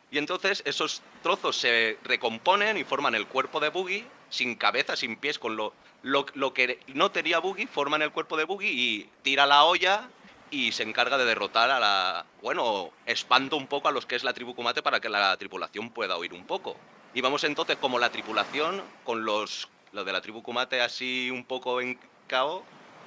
Y 0.09 0.17
entonces 0.17 0.63
esos 0.65 1.01
trozos 1.21 1.57
se 1.57 1.97
recomponen 2.03 2.77
y 2.77 2.83
forman 2.83 3.15
el 3.15 3.27
cuerpo 3.27 3.59
de 3.59 3.69
Boogie, 3.69 4.05
sin 4.29 4.55
cabeza, 4.55 4.95
sin 4.95 5.17
pies, 5.17 5.37
con 5.37 5.57
lo, 5.57 5.73
lo, 6.01 6.25
lo 6.33 6.53
que 6.53 6.79
no 6.87 7.11
tenía 7.11 7.39
Boogie, 7.39 7.67
forman 7.67 8.01
el 8.01 8.11
cuerpo 8.11 8.37
de 8.37 8.45
Boogie 8.45 8.71
y 8.71 9.09
tira 9.21 9.45
la 9.45 9.65
olla 9.65 10.07
y 10.49 10.71
se 10.71 10.83
encarga 10.83 11.17
de 11.17 11.25
derrotar 11.25 11.69
a 11.71 11.79
la... 11.79 12.25
Bueno, 12.41 12.91
espanta 13.05 13.57
un 13.57 13.67
poco 13.67 13.89
a 13.89 13.91
los 13.91 14.05
que 14.05 14.15
es 14.15 14.23
la 14.23 14.33
tribu 14.33 14.55
Kumate 14.55 14.81
para 14.81 15.01
que 15.01 15.09
la 15.09 15.35
tripulación 15.35 15.89
pueda 15.89 16.17
huir 16.17 16.33
un 16.33 16.45
poco 16.45 16.77
y 17.13 17.21
vamos 17.21 17.43
entonces 17.43 17.77
como 17.77 17.99
la 17.99 18.09
tripulación, 18.09 18.81
con 19.03 19.25
los, 19.25 19.69
los 19.91 20.05
de 20.05 20.11
la 20.11 20.21
tribu 20.21 20.41
Kumate 20.41 20.81
así 20.81 21.31
un 21.31 21.43
poco 21.43 21.81
en 21.81 21.99
caos, 22.27 22.61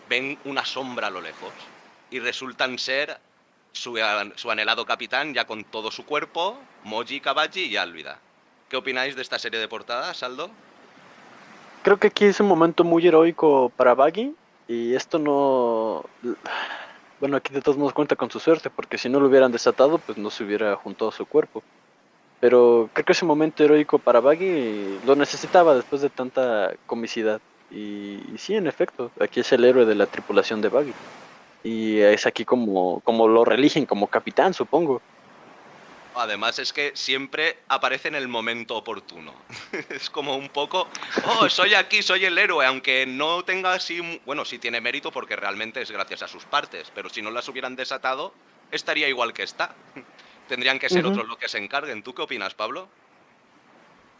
ven 0.08 0.38
una 0.44 0.64
sombra 0.64 1.06
a 1.08 1.10
lo 1.10 1.20
lejos 1.20 1.52
y 2.10 2.18
resultan 2.18 2.78
ser 2.78 3.18
su, 3.72 3.98
su 4.34 4.50
anhelado 4.50 4.84
capitán 4.84 5.34
ya 5.34 5.46
con 5.46 5.64
todo 5.64 5.90
su 5.90 6.04
cuerpo, 6.04 6.58
Moji, 6.84 7.20
Kabaji 7.20 7.66
y 7.66 7.76
Álvida. 7.76 8.18
¿Qué 8.68 8.76
opináis 8.76 9.16
de 9.16 9.22
esta 9.22 9.38
serie 9.38 9.60
de 9.60 9.68
portadas, 9.68 10.22
Aldo? 10.22 10.50
Creo 11.82 11.98
que 11.98 12.08
aquí 12.08 12.24
es 12.26 12.40
un 12.40 12.46
momento 12.46 12.84
muy 12.84 13.06
heroico 13.06 13.72
para 13.76 13.94
Baggy 13.94 14.34
y 14.68 14.94
esto 14.94 15.18
no... 15.18 16.04
Bueno, 17.18 17.36
aquí 17.36 17.52
de 17.52 17.60
todos 17.60 17.76
modos 17.76 17.92
cuenta 17.92 18.16
con 18.16 18.30
su 18.30 18.40
suerte, 18.40 18.70
porque 18.70 18.96
si 18.96 19.08
no 19.08 19.20
lo 19.20 19.26
hubieran 19.26 19.52
desatado, 19.52 19.98
pues 19.98 20.16
no 20.16 20.30
se 20.30 20.44
hubiera 20.44 20.74
juntado 20.76 21.10
su 21.10 21.26
cuerpo. 21.26 21.62
Pero 22.40 22.88
creo 22.92 23.04
que 23.04 23.12
ese 23.12 23.26
momento 23.26 23.62
heroico 23.62 23.98
para 23.98 24.20
Baggy 24.20 24.98
lo 25.04 25.14
necesitaba 25.14 25.74
después 25.74 26.00
de 26.00 26.08
tanta 26.08 26.72
comicidad. 26.86 27.40
Y, 27.70 28.18
sí, 28.38 28.54
en 28.54 28.66
efecto, 28.66 29.10
aquí 29.20 29.40
es 29.40 29.52
el 29.52 29.64
héroe 29.64 29.84
de 29.84 29.94
la 29.94 30.06
tripulación 30.06 30.60
de 30.60 30.68
Baggy. 30.68 30.94
Y 31.62 31.98
es 31.98 32.26
aquí 32.26 32.44
como, 32.44 33.00
como 33.00 33.28
lo 33.28 33.44
religen, 33.44 33.84
como 33.84 34.06
capitán, 34.06 34.54
supongo. 34.54 35.02
Además 36.14 36.58
es 36.58 36.72
que 36.72 36.92
siempre 36.94 37.58
aparece 37.68 38.08
en 38.08 38.14
el 38.14 38.26
momento 38.26 38.76
oportuno. 38.76 39.32
es 39.90 40.10
como 40.10 40.36
un 40.36 40.48
poco, 40.48 40.88
oh, 41.24 41.48
soy 41.48 41.74
aquí, 41.74 42.02
soy 42.02 42.24
el 42.24 42.36
héroe, 42.36 42.66
aunque 42.66 43.06
no 43.06 43.44
tenga 43.44 43.74
así, 43.74 44.20
bueno, 44.26 44.44
sí 44.44 44.58
tiene 44.58 44.80
mérito 44.80 45.12
porque 45.12 45.36
realmente 45.36 45.80
es 45.82 45.90
gracias 45.90 46.22
a 46.22 46.28
sus 46.28 46.44
partes, 46.44 46.90
pero 46.94 47.08
si 47.08 47.22
no 47.22 47.30
las 47.30 47.48
hubieran 47.48 47.76
desatado, 47.76 48.34
estaría 48.72 49.08
igual 49.08 49.32
que 49.32 49.44
está. 49.44 49.74
Tendrían 50.50 50.80
que 50.80 50.88
ser 50.88 51.06
otros 51.06 51.28
los 51.28 51.38
que 51.38 51.48
se 51.48 51.58
encarguen. 51.58 52.02
¿Tú 52.02 52.12
qué 52.12 52.22
opinas, 52.22 52.54
Pablo? 52.54 52.88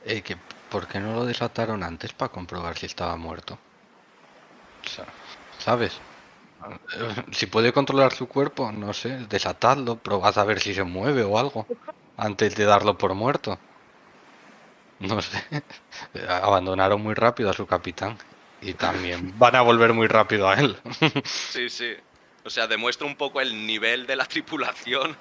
Eh, 0.05 0.23
¿Por 0.71 0.87
qué 0.87 1.01
no 1.01 1.13
lo 1.13 1.25
desataron 1.25 1.83
antes 1.83 2.13
para 2.13 2.31
comprobar 2.31 2.79
si 2.79 2.87
estaba 2.87 3.17
muerto? 3.17 3.59
O 4.85 4.89
sea, 4.89 5.07
¿Sabes? 5.59 5.99
Si 7.33 7.47
puede 7.47 7.73
controlar 7.73 8.13
su 8.13 8.29
cuerpo, 8.29 8.71
no 8.71 8.93
sé, 8.93 9.27
desatadlo, 9.29 9.97
probad 9.97 10.39
a 10.39 10.45
ver 10.45 10.61
si 10.61 10.73
se 10.73 10.85
mueve 10.85 11.25
o 11.25 11.37
algo, 11.37 11.67
antes 12.17 12.55
de 12.55 12.65
darlo 12.65 12.97
por 12.97 13.15
muerto. 13.15 13.59
No 15.01 15.21
sé, 15.21 15.65
abandonaron 16.29 17.03
muy 17.03 17.15
rápido 17.15 17.51
a 17.51 17.55
su 17.55 17.67
capitán 17.67 18.17
y 18.63 18.75
también 18.75 19.35
van 19.37 19.57
a 19.57 19.63
volver 19.63 19.95
muy 19.95 20.07
rápido 20.07 20.49
a 20.49 20.55
él. 20.55 20.77
Sí, 21.25 21.69
sí. 21.69 21.93
O 22.45 22.51
sea, 22.51 22.69
demuestra 22.69 23.05
un 23.05 23.17
poco 23.17 23.41
el 23.41 23.67
nivel 23.67 24.07
de 24.07 24.15
la 24.15 24.27
tripulación 24.27 25.17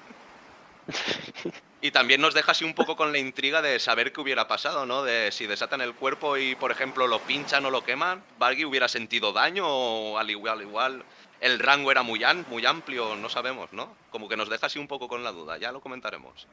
Y 1.82 1.92
también 1.92 2.20
nos 2.20 2.34
deja 2.34 2.52
así 2.52 2.62
un 2.64 2.74
poco 2.74 2.94
con 2.94 3.10
la 3.10 3.18
intriga 3.18 3.62
de 3.62 3.78
saber 3.78 4.12
qué 4.12 4.20
hubiera 4.20 4.46
pasado, 4.46 4.84
¿no? 4.84 5.02
De 5.02 5.32
si 5.32 5.46
desatan 5.46 5.80
el 5.80 5.94
cuerpo 5.94 6.36
y, 6.36 6.54
por 6.54 6.70
ejemplo, 6.70 7.06
lo 7.06 7.20
pinchan 7.20 7.64
o 7.64 7.70
lo 7.70 7.84
queman, 7.84 8.22
Bargy 8.38 8.66
hubiera 8.66 8.86
sentido 8.86 9.32
daño 9.32 9.66
o 9.66 10.18
al 10.18 10.28
igual, 10.28 10.60
igual, 10.60 11.04
el 11.40 11.58
rango 11.58 11.90
era 11.90 12.02
muy, 12.02 12.20
muy 12.50 12.66
amplio, 12.66 13.16
no 13.16 13.30
sabemos, 13.30 13.72
¿no? 13.72 13.96
Como 14.10 14.28
que 14.28 14.36
nos 14.36 14.50
deja 14.50 14.66
así 14.66 14.78
un 14.78 14.88
poco 14.88 15.08
con 15.08 15.24
la 15.24 15.32
duda, 15.32 15.56
ya 15.56 15.72
lo 15.72 15.80
comentaremos. 15.80 16.46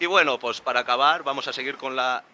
Y 0.00 0.06
bueno, 0.06 0.40
pues 0.40 0.60
para 0.60 0.80
acabar 0.80 1.22
vamos 1.22 1.46
a 1.46 1.52
seguir 1.52 1.76
con 1.76 1.94
la 1.94 2.24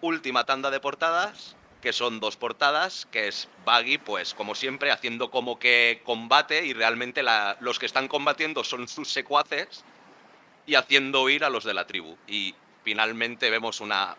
última 0.00 0.42
tanda 0.42 0.72
de 0.72 0.80
portadas, 0.80 1.54
que 1.80 1.92
son 1.92 2.18
dos 2.18 2.36
portadas, 2.36 3.06
que 3.12 3.28
es 3.28 3.48
Baggy, 3.64 3.98
pues 3.98 4.34
como 4.34 4.56
siempre, 4.56 4.90
haciendo 4.90 5.30
como 5.30 5.60
que 5.60 6.02
combate 6.04 6.66
y 6.66 6.72
realmente 6.72 7.22
los 7.60 7.78
que 7.78 7.86
están 7.86 8.08
combatiendo 8.08 8.64
son 8.64 8.88
sus 8.88 9.12
secuaces 9.12 9.84
y 10.66 10.74
haciendo 10.74 11.22
huir 11.22 11.44
a 11.44 11.50
los 11.50 11.64
de 11.64 11.74
la 11.74 11.86
tribu. 11.86 12.16
Y 12.26 12.54
finalmente 12.82 13.50
vemos 13.50 13.80
una 13.80 14.16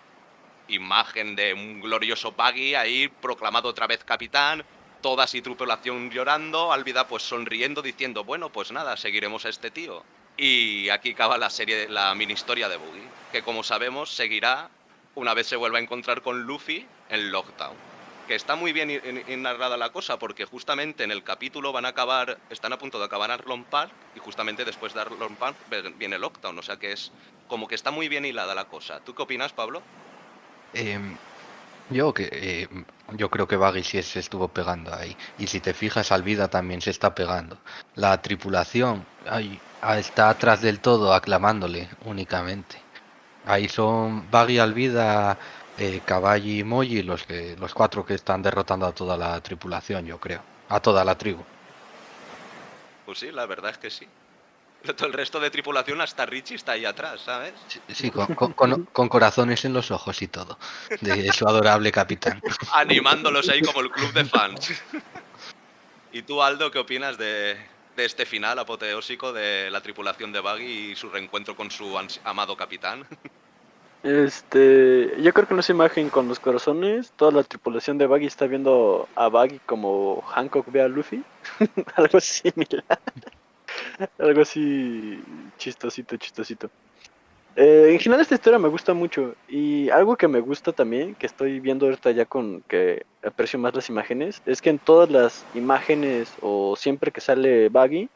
imagen 0.68 1.36
de 1.36 1.54
un 1.54 1.82
glorioso 1.82 2.34
Paggy 2.34 2.76
ahí 2.76 3.08
proclamado 3.08 3.70
otra 3.70 3.88
vez 3.88 4.04
capitán, 4.04 4.64
toda 5.02 5.28
su 5.28 5.42
tripulación 5.42 6.10
llorando, 6.10 6.74
Alvida 6.74 7.08
pues 7.08 7.24
sonriendo 7.24 7.82
diciendo, 7.82 8.24
bueno, 8.24 8.52
pues 8.52 8.72
nada, 8.72 8.98
seguiremos 8.98 9.46
a 9.46 9.50
este 9.50 9.72
tío. 9.72 10.04
Y 10.36 10.90
aquí 10.90 11.12
acaba 11.12 11.38
la 11.38 11.50
serie, 11.50 11.88
la 11.90 12.14
mini 12.14 12.34
historia 12.34 12.70
de 12.70 12.78
Boogie, 12.78 13.08
que 13.32 13.42
como 13.42 13.64
sabemos 13.64 14.12
seguirá 14.12 14.70
una 15.16 15.34
vez 15.34 15.48
se 15.48 15.56
vuelva 15.56 15.80
a 15.80 15.82
encontrar 15.82 16.22
con 16.22 16.44
Luffy 16.44 16.86
en 17.10 17.32
Lockdown 17.32 17.97
que 18.28 18.36
está 18.36 18.56
muy 18.56 18.74
bien 18.74 19.02
narrada 19.42 19.78
la 19.78 19.90
cosa, 19.92 20.20
porque 20.20 20.46
justamente 20.46 21.04
en 21.04 21.12
el 21.12 21.24
capítulo 21.24 21.72
van 21.72 21.86
a 21.86 21.90
acabar, 21.90 22.38
están 22.50 22.74
a 22.74 22.78
punto 22.78 23.00
de 23.00 23.06
acabar 23.06 23.32
Arlon 23.32 23.64
Park, 23.64 23.92
y 24.16 24.20
justamente 24.20 24.66
después 24.66 24.94
de 24.94 25.02
Arlon 25.02 25.36
Park 25.36 25.56
viene 25.98 26.16
el 26.18 26.22
Lockdown, 26.22 26.60
o 26.60 26.62
sea 26.62 26.78
que 26.78 26.92
es 26.92 27.12
como 27.48 27.68
que 27.68 27.76
está 27.76 27.92
muy 27.92 28.10
bien 28.10 28.26
hilada 28.26 28.54
la 28.54 28.66
cosa. 28.66 29.00
¿Tú 29.00 29.14
qué 29.14 29.24
opinas, 29.24 29.54
Pablo? 29.54 29.82
Em, 30.74 31.18
yo, 31.90 32.14
que, 32.14 32.68
em, 32.70 32.86
yo 33.16 33.30
creo 33.30 33.48
que 33.48 33.56
Baggy 33.56 33.84
sí 33.84 34.04
se 34.04 34.20
estuvo 34.20 34.50
pegando 34.50 34.94
ahí. 34.94 35.16
Y 35.40 35.48
si 35.48 35.60
te 35.62 35.74
fijas, 35.74 36.12
Alvida 36.12 36.50
también 36.50 36.82
se 36.82 36.92
está 36.92 37.16
pegando. 37.16 37.58
La 37.96 38.22
tripulación 38.22 39.06
ay, 39.30 39.60
está 39.98 40.30
atrás 40.30 40.62
del 40.62 40.80
todo, 40.80 41.14
aclamándole 41.14 41.90
únicamente. 42.06 42.78
Ahí 43.46 43.70
son 43.70 44.30
Baggy, 44.30 44.60
Alvida, 44.60 45.38
eh, 45.78 46.02
Caballi 46.06 46.60
y 46.60 46.64
Moji 46.64 47.04
los, 47.04 47.24
que, 47.24 47.56
los 47.58 47.74
cuatro 47.74 48.06
que 48.06 48.14
están 48.16 48.42
derrotando 48.42 48.86
a 48.86 48.92
toda 48.94 49.16
la 49.18 49.40
tripulación, 49.42 50.06
yo 50.06 50.20
creo. 50.20 50.42
A 50.70 50.80
toda 50.80 51.04
la 51.06 51.18
tribu. 51.18 51.44
Pues 53.06 53.20
sí, 53.20 53.32
la 53.32 53.46
verdad 53.46 53.72
es 53.72 53.78
que 53.78 53.90
sí. 53.90 54.08
Todo 54.96 55.08
el 55.08 55.14
resto 55.14 55.40
de 55.40 55.50
tripulación, 55.50 56.00
hasta 56.02 56.26
Richie 56.26 56.56
está 56.56 56.74
ahí 56.74 56.86
atrás, 56.86 57.22
¿sabes? 57.22 57.54
Sí, 57.68 57.82
sí, 57.94 58.12
con, 58.12 58.28
con- 58.36 58.54
con- 58.54 58.86
con 58.86 59.10
corazones 59.10 59.66
en 59.66 59.74
los 59.74 59.90
ojos 59.92 60.22
y 60.22 60.28
todo. 60.28 60.58
De 61.02 61.32
su 61.34 61.48
adorable 61.48 61.92
capitán. 61.92 62.42
Animándolos 62.74 63.50
ahí 63.50 63.62
como 63.62 63.82
el 63.82 63.90
club 63.92 64.14
de 64.14 64.26
fans. 64.26 64.72
¿Y 66.12 66.22
tú, 66.22 66.42
Aldo, 66.44 66.70
qué 66.72 66.80
opinas 66.80 67.18
de, 67.18 67.58
de 67.96 68.06
este 68.06 68.26
final 68.26 68.60
apoteósico 68.60 69.34
de 69.34 69.70
la 69.72 69.82
tripulación 69.82 70.32
de 70.32 70.40
Buggy 70.40 70.92
y 70.92 70.96
su 70.96 71.10
reencuentro 71.10 71.56
con 71.56 71.70
su 71.72 71.98
amado 72.24 72.56
capitán? 72.56 73.06
Este, 74.04 75.14
yo 75.22 75.34
creo 75.34 75.48
que 75.48 75.54
en 75.54 75.60
esa 75.60 75.72
imagen 75.72 76.10
con 76.10 76.28
los 76.28 76.40
corazones, 76.40 77.12
toda 77.16 77.32
la 77.32 77.44
tripulación 77.44 77.98
de 77.98 78.08
Baggy 78.08 78.28
está 78.28 78.48
viendo 78.48 79.08
a 79.16 79.28
Baggy 79.30 79.60
como 79.66 80.22
Hancock 80.22 80.72
ve 80.72 80.82
a 80.82 80.88
Luffy. 80.88 81.24
Algo 81.96 82.20
similar. 82.20 82.84
Algo 84.20 84.42
así 84.42 85.22
chistosito, 85.58 86.16
chistosito. 86.18 86.70
Eh, 87.56 87.90
en 87.92 88.00
general 88.00 88.22
esta 88.22 88.36
historia 88.36 88.60
me 88.60 88.68
gusta 88.68 88.94
mucho 88.94 89.34
y 89.48 89.90
algo 89.90 90.16
que 90.16 90.28
me 90.28 90.42
gusta 90.42 90.74
también, 90.74 91.16
que 91.16 91.26
estoy 91.26 91.60
viendo 91.60 91.88
ahorita 91.88 92.12
ya 92.12 92.26
con 92.26 92.62
que 92.68 93.04
aprecio 93.24 93.58
más 93.58 93.74
las 93.74 93.90
imágenes, 93.90 94.44
es 94.46 94.62
que 94.62 94.70
en 94.70 94.78
todas 94.78 95.10
las 95.10 95.44
imágenes 95.56 96.32
o 96.42 96.76
siempre 96.76 97.12
que 97.12 97.20
sale 97.20 97.70
Baggy, 97.70 98.10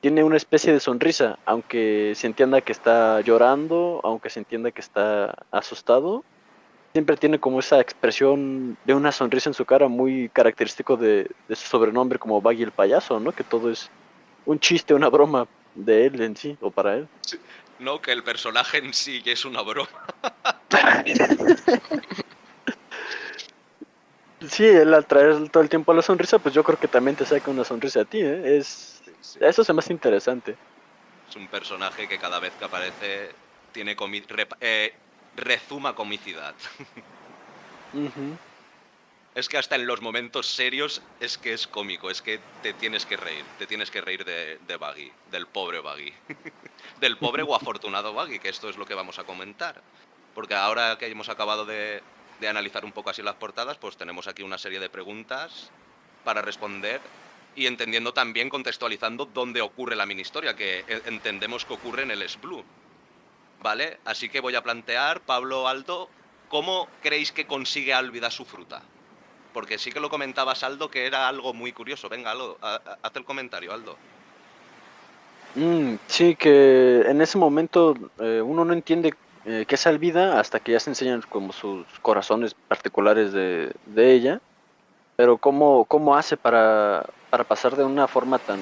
tiene 0.00 0.22
una 0.22 0.36
especie 0.36 0.72
de 0.72 0.80
sonrisa, 0.80 1.38
aunque 1.44 2.12
se 2.14 2.26
entienda 2.26 2.60
que 2.60 2.72
está 2.72 3.20
llorando, 3.20 4.00
aunque 4.04 4.30
se 4.30 4.40
entienda 4.40 4.70
que 4.70 4.80
está 4.80 5.34
asustado, 5.50 6.24
siempre 6.92 7.16
tiene 7.16 7.38
como 7.38 7.60
esa 7.60 7.80
expresión 7.80 8.76
de 8.84 8.94
una 8.94 9.12
sonrisa 9.12 9.50
en 9.50 9.54
su 9.54 9.64
cara 9.64 9.88
muy 9.88 10.28
característico 10.30 10.96
de, 10.96 11.30
de 11.48 11.56
su 11.56 11.66
sobrenombre 11.66 12.18
como 12.18 12.40
Baggy 12.40 12.62
el 12.62 12.72
payaso, 12.72 13.20
¿no? 13.20 13.32
Que 13.32 13.44
todo 13.44 13.70
es 13.70 13.90
un 14.46 14.58
chiste, 14.58 14.94
una 14.94 15.08
broma 15.08 15.46
de 15.74 16.06
él 16.06 16.20
en 16.20 16.36
sí, 16.36 16.56
o 16.60 16.70
para 16.70 16.96
él. 16.96 17.08
No, 17.78 18.00
que 18.00 18.12
el 18.12 18.24
personaje 18.24 18.78
en 18.78 18.92
sí 18.92 19.22
es 19.24 19.44
una 19.44 19.62
broma. 19.62 19.88
Sí, 24.48 24.64
él 24.64 24.94
al 24.94 25.04
traer 25.04 25.48
todo 25.48 25.62
el 25.62 25.68
tiempo 25.68 25.92
la 25.92 26.02
sonrisa, 26.02 26.38
pues 26.38 26.54
yo 26.54 26.62
creo 26.62 26.78
que 26.78 26.86
también 26.86 27.16
te 27.16 27.26
saca 27.26 27.50
una 27.50 27.64
sonrisa 27.64 28.02
a 28.02 28.04
ti, 28.04 28.20
¿eh? 28.20 28.56
Es, 28.58 28.97
eso 29.36 29.62
es 29.62 29.74
más 29.74 29.90
interesante. 29.90 30.58
Es 31.28 31.36
un 31.36 31.48
personaje 31.48 32.08
que 32.08 32.18
cada 32.18 32.40
vez 32.40 32.56
que 32.56 32.64
aparece 32.64 33.38
tiene 33.72 33.96
comi- 33.96 34.26
eh, 34.60 34.92
rezuma 35.32 35.94
comicidad. 35.94 36.56
Es 39.34 39.48
que 39.48 39.56
hasta 39.58 39.76
en 39.76 39.86
los 39.86 40.00
momentos 40.00 40.48
serios 40.48 41.12
es 41.20 41.38
que 41.38 41.52
es 41.52 41.68
cómico, 41.68 42.10
es 42.10 42.22
que 42.22 42.38
te 42.60 42.74
tienes 42.74 43.06
que 43.06 43.16
reír, 43.16 43.54
te 43.56 43.66
tienes 43.66 43.90
que 43.90 44.00
reír 44.00 44.24
de, 44.24 44.58
de 44.58 44.76
Baggy, 44.76 45.14
del 45.24 45.48
pobre 45.48 45.80
Baggy. 45.80 46.12
del 46.96 47.18
pobre 47.18 47.42
o 47.44 47.54
afortunado 47.54 48.12
Baggy, 48.14 48.40
que 48.40 48.48
esto 48.48 48.68
es 48.68 48.76
lo 48.76 48.84
que 48.86 48.94
vamos 48.94 49.18
a 49.18 49.24
comentar. 49.24 49.84
Porque 50.32 50.54
ahora 50.54 50.96
que 50.98 51.06
hemos 51.06 51.28
acabado 51.28 51.66
de, 51.66 52.04
de 52.38 52.48
analizar 52.48 52.84
un 52.84 52.92
poco 52.92 53.10
así 53.10 53.22
las 53.22 53.36
portadas, 53.36 53.78
pues 53.78 53.96
tenemos 53.96 54.26
aquí 54.26 54.42
una 54.42 54.58
serie 54.58 54.80
de 54.80 54.90
preguntas 54.90 55.74
para 56.22 56.42
responder 56.42 57.12
y 57.58 57.66
entendiendo 57.66 58.12
también, 58.14 58.48
contextualizando 58.48 59.24
dónde 59.26 59.60
ocurre 59.60 59.96
la 59.96 60.06
mini 60.06 60.22
historia, 60.22 60.54
que 60.54 60.84
eh, 60.86 61.02
entendemos 61.06 61.64
que 61.64 61.74
ocurre 61.74 62.04
en 62.04 62.12
el 62.12 62.22
S 62.22 62.38
Blue. 62.40 62.62
¿Vale? 63.60 63.98
Así 64.04 64.28
que 64.28 64.38
voy 64.38 64.54
a 64.54 64.62
plantear, 64.62 65.20
Pablo 65.20 65.66
Aldo, 65.66 66.08
¿cómo 66.48 66.86
creéis 67.02 67.32
que 67.32 67.46
consigue 67.46 67.92
Álvida 67.92 68.30
su 68.30 68.44
fruta? 68.44 68.80
Porque 69.52 69.78
sí 69.78 69.90
que 69.90 69.98
lo 69.98 70.08
comentabas, 70.08 70.62
Aldo, 70.62 70.88
que 70.88 71.06
era 71.06 71.26
algo 71.26 71.52
muy 71.52 71.72
curioso. 71.72 72.08
Venga, 72.08 72.30
Aldo, 72.30 72.58
haz 72.62 73.16
el 73.16 73.24
comentario, 73.24 73.72
Aldo. 73.72 73.96
Mm, 75.56 75.94
sí, 76.06 76.36
que 76.36 77.02
en 77.06 77.20
ese 77.20 77.36
momento 77.36 77.96
eh, 78.20 78.40
uno 78.40 78.64
no 78.64 78.72
entiende 78.72 79.14
eh, 79.44 79.64
qué 79.66 79.74
es 79.74 79.86
Alvida 79.88 80.38
hasta 80.38 80.60
que 80.60 80.72
ya 80.72 80.80
se 80.80 80.90
enseñan 80.90 81.22
como 81.22 81.52
sus 81.52 81.84
corazones 82.02 82.54
particulares 82.54 83.32
de, 83.32 83.72
de 83.86 84.12
ella. 84.12 84.40
Pero 85.16 85.36
cómo, 85.36 85.84
cómo 85.86 86.14
hace 86.14 86.36
para, 86.36 87.04
para 87.30 87.44
pasar 87.44 87.76
de 87.76 87.84
una 87.84 88.08
forma 88.08 88.38
tan 88.38 88.58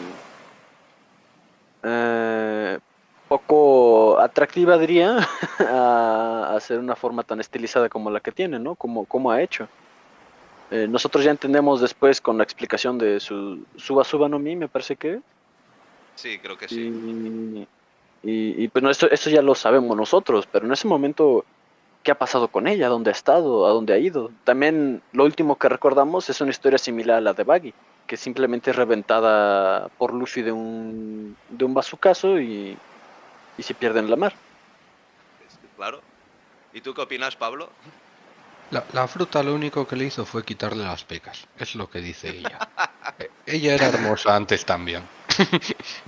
eh, 1.83 2.79
poco 3.29 4.18
atractiva, 4.18 4.79
diría, 4.79 5.18
a, 5.59 6.57
ser 6.61 6.79
una 6.79 6.96
forma 6.96 7.22
tan 7.22 7.40
estilizada 7.40 7.88
como 7.88 8.11
la 8.11 8.20
que 8.20 8.33
tiene, 8.33 8.59
¿no? 8.59 8.74
Como, 8.74 9.05
como 9.05 9.31
ha 9.31 9.42
hecho. 9.42 9.68
Eh, 10.70 10.87
nosotros 10.88 11.24
ya 11.24 11.31
entendemos 11.31 11.81
después 11.81 12.20
con 12.20 12.38
la 12.38 12.44
explicación 12.44 12.98
de 12.98 13.20
su 13.20 13.64
Suba 13.76 14.02
Suba 14.02 14.29
no 14.29 14.40
Mi, 14.40 14.57
me 14.57 14.66
parece 14.66 14.96
que 14.96 15.20
Sí, 16.16 16.38
creo 16.38 16.57
que 16.57 16.66
sí. 16.66 16.81
y, 16.81 18.29
y, 18.29 18.64
y, 18.64 18.68
pues 18.68 18.83
no, 18.83 18.90
esto, 18.90 19.09
esto 19.11 19.31
ya 19.31 19.42
lo 19.42 19.55
sabemos 19.55 19.96
nosotros, 19.96 20.48
pero 20.50 20.66
en 20.66 20.72
ese 20.72 20.88
momento, 20.88 21.44
¿qué 22.02 22.11
ha 22.11 22.18
pasado 22.18 22.48
con 22.48 22.66
ella? 22.66 22.88
¿Dónde 22.88 23.11
ha 23.11 23.12
estado? 23.12 23.66
¿A 23.66 23.70
dónde 23.70 23.92
ha 23.92 23.98
ido? 23.98 24.31
También 24.44 25.02
lo 25.12 25.24
último 25.24 25.57
que 25.57 25.68
recordamos 25.68 26.31
es 26.31 26.40
una 26.40 26.50
historia 26.50 26.79
similar 26.79 27.18
a 27.18 27.20
la 27.20 27.35
de 27.35 27.44
Baggy, 27.44 27.74
que 28.07 28.16
simplemente 28.16 28.71
es 28.71 28.77
reventada 28.77 29.88
por 29.99 30.12
Luffy 30.14 30.42
de 30.42 30.53
un, 30.53 31.37
de 31.49 31.64
un 31.64 31.75
bazucazo 31.75 32.40
y, 32.40 32.77
y 33.59 33.62
se 33.62 33.75
pierde 33.75 34.01
en 34.01 34.11
la 34.11 34.16
mar. 34.16 34.35
Claro. 35.77 36.01
¿Y 36.73 36.81
tú 36.81 36.95
qué 36.95 37.03
opinas, 37.03 37.37
Pablo? 37.37 37.71
La, 38.71 38.85
la 38.92 39.07
fruta 39.07 39.42
lo 39.42 39.55
único 39.55 39.87
que 39.87 39.97
le 39.97 40.07
hizo 40.07 40.25
fue 40.27 40.45
quitarle 40.45 40.85
las 40.85 41.05
pecas. 41.05 41.47
Es 41.59 41.75
lo 41.75 41.88
que 41.88 42.01
dice 42.01 42.29
ella. 42.31 42.59
Eh, 43.19 43.31
ella 43.47 43.75
era 43.77 43.87
hermosa 43.87 44.37
antes 44.37 44.66
también. 44.66 45.03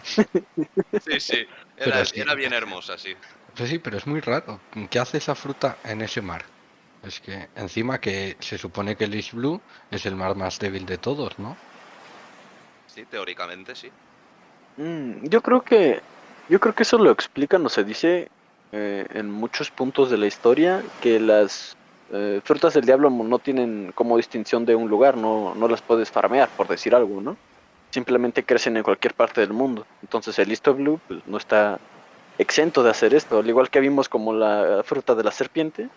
Sí, 0.02 1.20
sí. 1.20 1.46
Pero 1.76 1.96
Era, 1.96 2.04
sí. 2.04 2.20
era 2.20 2.34
bien 2.34 2.52
hermosa, 2.52 2.98
sí. 2.98 3.14
Pues 3.56 3.70
sí, 3.70 3.78
pero 3.78 3.96
es 3.96 4.06
muy 4.06 4.20
raro. 4.20 4.60
¿Qué 4.90 4.98
hace 4.98 5.18
esa 5.18 5.34
fruta 5.34 5.78
en 5.84 6.02
ese 6.02 6.20
mar? 6.20 6.44
Es 7.02 7.20
que 7.20 7.48
encima 7.54 8.00
que 8.00 8.36
se 8.40 8.58
supone 8.58 8.96
que 8.96 9.04
el 9.04 9.14
East 9.14 9.32
Blue 9.32 9.62
es 9.90 10.04
el 10.06 10.16
mar 10.16 10.34
más 10.34 10.58
débil 10.58 10.84
de 10.84 10.98
todos, 10.98 11.38
¿no? 11.38 11.56
Teóricamente 13.04 13.74
sí. 13.74 13.90
Mm, 14.76 15.26
yo 15.28 15.42
creo 15.42 15.62
que 15.62 16.00
yo 16.48 16.60
creo 16.60 16.74
que 16.74 16.82
eso 16.82 16.98
lo 16.98 17.10
explican 17.10 17.64
o 17.66 17.68
se 17.68 17.84
dice 17.84 18.30
eh, 18.72 19.06
en 19.14 19.30
muchos 19.30 19.70
puntos 19.70 20.10
de 20.10 20.16
la 20.16 20.26
historia 20.26 20.82
que 21.02 21.20
las 21.20 21.76
eh, 22.10 22.40
frutas 22.42 22.74
del 22.74 22.86
diablo 22.86 23.10
no 23.10 23.38
tienen 23.38 23.92
como 23.94 24.16
distinción 24.16 24.64
de 24.64 24.74
un 24.74 24.88
lugar, 24.88 25.16
no, 25.16 25.54
no 25.54 25.68
las 25.68 25.82
puedes 25.82 26.10
farmear, 26.10 26.48
por 26.56 26.68
decir 26.68 26.94
algo, 26.94 27.20
¿no? 27.20 27.36
Simplemente 27.90 28.44
crecen 28.44 28.76
en 28.76 28.82
cualquier 28.82 29.14
parte 29.14 29.40
del 29.42 29.52
mundo. 29.52 29.86
Entonces 30.02 30.38
el 30.38 30.48
listo 30.48 30.74
blue 30.74 31.00
pues, 31.06 31.20
no 31.26 31.36
está 31.36 31.78
exento 32.38 32.82
de 32.82 32.90
hacer 32.90 33.14
esto, 33.14 33.38
al 33.40 33.48
igual 33.48 33.68
que 33.68 33.80
vimos 33.80 34.08
como 34.08 34.32
la 34.32 34.82
fruta 34.84 35.14
de 35.14 35.24
la 35.24 35.32
serpiente, 35.32 35.88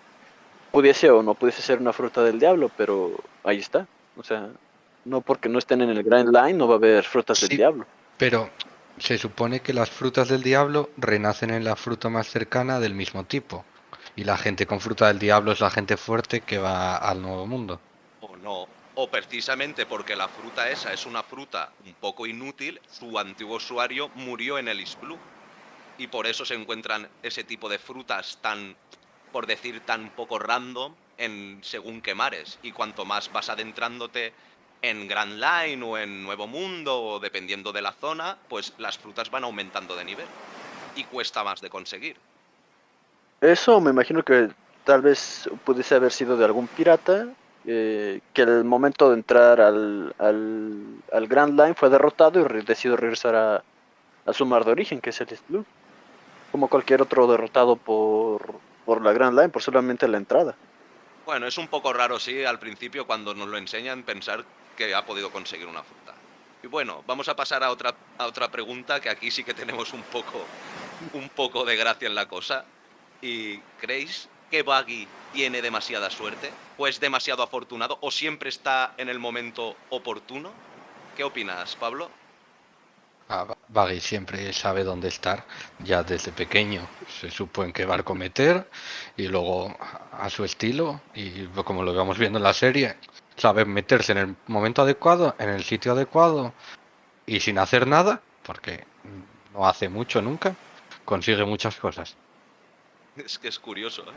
pudiese 0.71 1.11
o 1.11 1.23
no 1.23 1.35
pudiese 1.35 1.61
ser 1.61 1.79
una 1.79 1.93
fruta 1.93 2.23
del 2.23 2.39
diablo, 2.39 2.71
pero 2.75 3.11
ahí 3.43 3.59
está. 3.59 3.87
O 4.17 4.23
sea, 4.23 4.49
no 5.05 5.21
porque 5.21 5.49
no 5.49 5.59
estén 5.59 5.81
en 5.81 5.89
el 5.89 6.03
Grand 6.03 6.29
Line 6.29 6.53
no 6.53 6.67
va 6.67 6.75
a 6.75 6.77
haber 6.77 7.03
frutas 7.03 7.41
del 7.41 7.57
diablo. 7.57 7.85
Pero 8.17 8.49
se 8.97 9.17
supone 9.17 9.61
que 9.61 9.73
las 9.73 9.89
frutas 9.89 10.29
del 10.29 10.43
diablo 10.43 10.89
renacen 10.97 11.49
en 11.51 11.63
la 11.63 11.75
fruta 11.75 12.09
más 12.09 12.27
cercana 12.27 12.79
del 12.79 12.93
mismo 12.93 13.23
tipo. 13.23 13.65
Y 14.15 14.23
la 14.23 14.37
gente 14.37 14.65
con 14.65 14.79
fruta 14.79 15.07
del 15.07 15.19
diablo 15.19 15.51
es 15.51 15.59
la 15.59 15.71
gente 15.71 15.97
fuerte 15.97 16.41
que 16.41 16.57
va 16.57 16.97
al 16.97 17.21
nuevo 17.21 17.47
mundo. 17.47 17.79
O 18.21 18.35
no. 18.37 18.67
O 18.93 19.09
precisamente 19.09 19.85
porque 19.85 20.15
la 20.15 20.27
fruta 20.27 20.69
esa 20.69 20.91
es 20.91 21.05
una 21.05 21.23
fruta 21.23 21.71
un 21.85 21.93
poco 21.93 22.27
inútil, 22.27 22.79
su 22.91 23.17
antiguo 23.17 23.55
usuario 23.55 24.09
murió 24.15 24.57
en 24.59 24.67
el 24.67 24.79
East 24.79 24.99
Blue. 24.99 25.17
Y 25.97 26.07
por 26.07 26.27
eso 26.27 26.45
se 26.45 26.55
encuentran 26.55 27.07
ese 27.23 27.43
tipo 27.43 27.69
de 27.69 27.79
frutas 27.79 28.39
tan, 28.41 28.75
por 29.31 29.47
decir, 29.47 29.79
tan 29.81 30.09
poco 30.09 30.39
random 30.39 30.93
en 31.17 31.59
según 31.61 32.01
qué 32.01 32.13
mares. 32.15 32.59
Y 32.63 32.71
cuanto 32.71 33.05
más 33.05 33.31
vas 33.31 33.49
adentrándote 33.49 34.33
en 34.81 35.07
Grand 35.07 35.39
Line 35.39 35.83
o 35.83 35.97
en 35.97 36.23
Nuevo 36.23 36.47
Mundo 36.47 37.01
o 37.01 37.19
dependiendo 37.19 37.71
de 37.71 37.81
la 37.81 37.93
zona, 37.93 38.37
pues 38.49 38.73
las 38.77 38.97
frutas 38.97 39.29
van 39.29 39.43
aumentando 39.43 39.95
de 39.95 40.05
nivel. 40.05 40.25
Y 40.95 41.03
cuesta 41.05 41.43
más 41.43 41.61
de 41.61 41.69
conseguir. 41.69 42.17
Eso 43.39 43.79
me 43.79 43.91
imagino 43.91 44.23
que 44.23 44.49
tal 44.83 45.01
vez 45.01 45.49
pudiese 45.63 45.95
haber 45.95 46.11
sido 46.11 46.35
de 46.37 46.45
algún 46.45 46.67
pirata 46.67 47.27
eh, 47.65 48.19
que 48.33 48.41
al 48.41 48.63
momento 48.63 49.09
de 49.09 49.15
entrar 49.15 49.61
al, 49.61 50.13
al, 50.17 50.83
al 51.11 51.27
Grand 51.27 51.59
Line 51.59 51.75
fue 51.75 51.89
derrotado 51.89 52.39
y 52.39 52.61
decidió 52.63 52.97
regresar 52.97 53.35
a, 53.35 53.63
a 54.25 54.33
su 54.33 54.45
mar 54.45 54.65
de 54.65 54.71
origen, 54.71 54.99
que 54.99 55.11
es 55.11 55.21
el 55.21 55.29
East 55.29 55.43
Blue. 55.47 55.65
Como 56.51 56.67
cualquier 56.67 57.01
otro 57.01 57.27
derrotado 57.27 57.77
por, 57.77 58.41
por 58.85 59.01
la 59.01 59.13
Grand 59.13 59.37
Line, 59.37 59.49
por 59.49 59.61
solamente 59.61 60.07
la 60.07 60.17
entrada. 60.17 60.55
Bueno, 61.25 61.47
es 61.47 61.57
un 61.57 61.67
poco 61.67 61.93
raro, 61.93 62.19
sí, 62.19 62.43
al 62.43 62.59
principio 62.59 63.05
cuando 63.07 63.33
nos 63.33 63.47
lo 63.47 63.57
enseñan 63.57 64.03
pensar 64.03 64.43
que 64.75 64.93
ha 64.95 65.05
podido 65.05 65.31
conseguir 65.31 65.67
una 65.67 65.83
fruta. 65.83 66.23
Y 66.63 66.67
bueno, 66.67 67.03
vamos 67.05 67.27
a 67.27 67.35
pasar 67.35 67.63
a 67.63 67.71
otra, 67.71 67.99
a 68.17 68.27
otra 68.27 68.51
pregunta 68.51 69.01
que 69.01 69.09
aquí 69.09 69.31
sí 69.31 69.43
que 69.43 69.53
tenemos 69.53 69.93
un 69.93 70.05
poco, 70.05 70.53
un 71.11 71.29
poco 71.29 71.65
de 71.65 71.75
gracia 71.75 72.07
en 72.07 72.15
la 72.15 72.27
cosa. 72.27 72.71
¿Y 73.21 73.63
creéis 73.75 74.31
que 74.49 74.63
Buggy 74.63 75.15
tiene 75.29 75.61
demasiada 75.61 76.09
suerte? 76.09 76.59
¿O 76.75 76.87
es 76.87 76.99
demasiado 76.99 77.43
afortunado? 77.43 77.99
¿O 78.01 78.11
siempre 78.11 78.49
está 78.49 78.93
en 78.97 79.09
el 79.09 79.19
momento 79.19 79.85
oportuno? 79.89 80.63
¿Qué 81.13 81.23
opinas, 81.23 81.75
Pablo? 81.75 82.17
Ah, 83.27 83.45
Ba- 83.45 83.57
Buggy 83.67 83.99
siempre 84.01 84.51
sabe 84.53 84.83
dónde 84.83 85.07
estar, 85.07 85.47
ya 85.79 86.03
desde 86.03 86.31
pequeño. 86.33 86.89
Se 87.07 87.31
supo 87.31 87.63
en 87.63 87.71
qué 87.73 87.85
barco 87.85 88.13
meter 88.13 88.69
y 89.15 89.27
luego 89.27 89.75
a 90.11 90.29
su 90.29 90.43
estilo, 90.43 91.01
y 91.13 91.47
como 91.63 91.83
lo 91.83 91.93
vamos 91.93 92.17
viendo 92.19 92.37
en 92.39 92.43
la 92.43 92.53
serie, 92.53 92.97
sabe 93.37 93.65
meterse 93.65 94.11
en 94.11 94.17
el 94.17 94.35
momento 94.47 94.81
adecuado, 94.81 95.35
en 95.39 95.49
el 95.49 95.63
sitio 95.63 95.93
adecuado 95.93 96.53
y 97.25 97.39
sin 97.39 97.57
hacer 97.57 97.87
nada, 97.87 98.21
porque 98.43 98.85
no 99.53 99.67
hace 99.67 99.89
mucho 99.89 100.21
nunca, 100.21 100.55
consigue 101.05 101.45
muchas 101.45 101.75
cosas. 101.77 102.15
Es 103.17 103.39
que 103.39 103.47
es 103.47 103.59
curioso, 103.59 104.03
¿eh? 104.03 104.15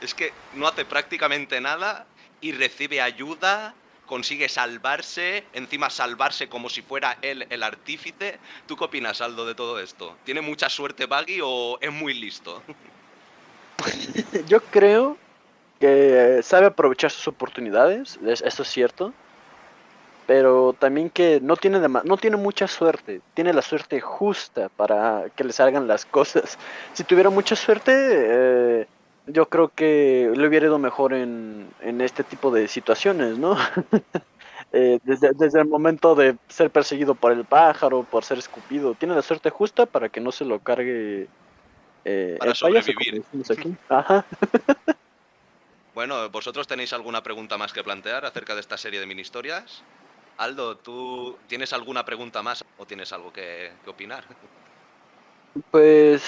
Es 0.00 0.14
que 0.14 0.32
no 0.54 0.66
hace 0.66 0.84
prácticamente 0.84 1.60
nada 1.60 2.06
y 2.40 2.52
recibe 2.52 3.02
ayuda, 3.02 3.74
consigue 4.06 4.48
salvarse, 4.48 5.44
encima 5.52 5.90
salvarse 5.90 6.48
como 6.48 6.70
si 6.70 6.80
fuera 6.80 7.18
él 7.20 7.46
el 7.50 7.62
artífice. 7.62 8.38
¿Tú 8.66 8.76
qué 8.76 8.84
opinas, 8.84 9.20
Aldo, 9.20 9.46
de 9.46 9.54
todo 9.54 9.78
esto? 9.78 10.16
¿Tiene 10.24 10.40
mucha 10.40 10.70
suerte 10.70 11.04
Buggy 11.04 11.40
o 11.44 11.78
es 11.80 11.92
muy 11.92 12.14
listo? 12.14 12.62
Yo 14.48 14.62
creo 14.64 15.18
que 15.80 16.40
sabe 16.42 16.66
aprovechar 16.66 17.10
sus 17.10 17.26
oportunidades, 17.26 18.18
es- 18.24 18.42
eso 18.42 18.62
es 18.62 18.68
cierto. 18.68 19.12
Pero 20.26 20.74
también 20.74 21.10
que 21.10 21.40
no 21.42 21.56
tiene, 21.56 21.80
no 21.80 22.16
tiene 22.16 22.36
mucha 22.36 22.68
suerte, 22.68 23.20
tiene 23.34 23.52
la 23.52 23.62
suerte 23.62 24.00
justa 24.00 24.68
para 24.76 25.24
que 25.34 25.42
le 25.42 25.52
salgan 25.52 25.88
las 25.88 26.04
cosas. 26.04 26.56
Si 26.94 27.02
tuviera 27.04 27.30
mucha 27.30 27.56
suerte, 27.56 27.92
eh, 27.96 28.86
yo 29.26 29.46
creo 29.48 29.70
que 29.74 30.30
le 30.32 30.46
hubiera 30.46 30.66
ido 30.66 30.78
mejor 30.78 31.14
en, 31.14 31.68
en 31.80 32.00
este 32.00 32.22
tipo 32.22 32.52
de 32.52 32.68
situaciones, 32.68 33.38
¿no? 33.38 33.56
Eh, 34.72 35.00
desde, 35.02 35.32
desde 35.34 35.58
el 35.60 35.66
momento 35.66 36.14
de 36.14 36.36
ser 36.48 36.70
perseguido 36.70 37.14
por 37.16 37.32
el 37.32 37.44
pájaro, 37.44 38.04
por 38.04 38.24
ser 38.24 38.38
escupido, 38.38 38.94
tiene 38.94 39.14
la 39.16 39.22
suerte 39.22 39.50
justa 39.50 39.84
para 39.86 40.08
que 40.10 40.20
no 40.20 40.30
se 40.30 40.44
lo 40.44 40.60
cargue 40.60 41.26
eh, 42.04 42.36
Para 42.38 42.52
el 42.52 42.56
payaso, 42.60 42.92
sobrevivir. 42.92 43.24
como 43.32 43.42
decimos 43.42 43.50
aquí. 43.50 43.76
Ajá. 43.88 44.26
Bueno, 46.00 46.30
¿vosotros 46.30 46.66
tenéis 46.66 46.94
alguna 46.94 47.22
pregunta 47.22 47.58
más 47.58 47.74
que 47.74 47.84
plantear 47.84 48.24
acerca 48.24 48.54
de 48.54 48.62
esta 48.62 48.78
serie 48.78 49.00
de 49.00 49.04
mini 49.04 49.20
historias? 49.20 49.82
Aldo, 50.38 50.74
¿tú 50.78 51.36
tienes 51.46 51.74
alguna 51.74 52.06
pregunta 52.06 52.42
más 52.42 52.64
o 52.78 52.86
tienes 52.86 53.12
algo 53.12 53.30
que, 53.34 53.70
que 53.84 53.90
opinar? 53.90 54.24
Pues 55.70 56.24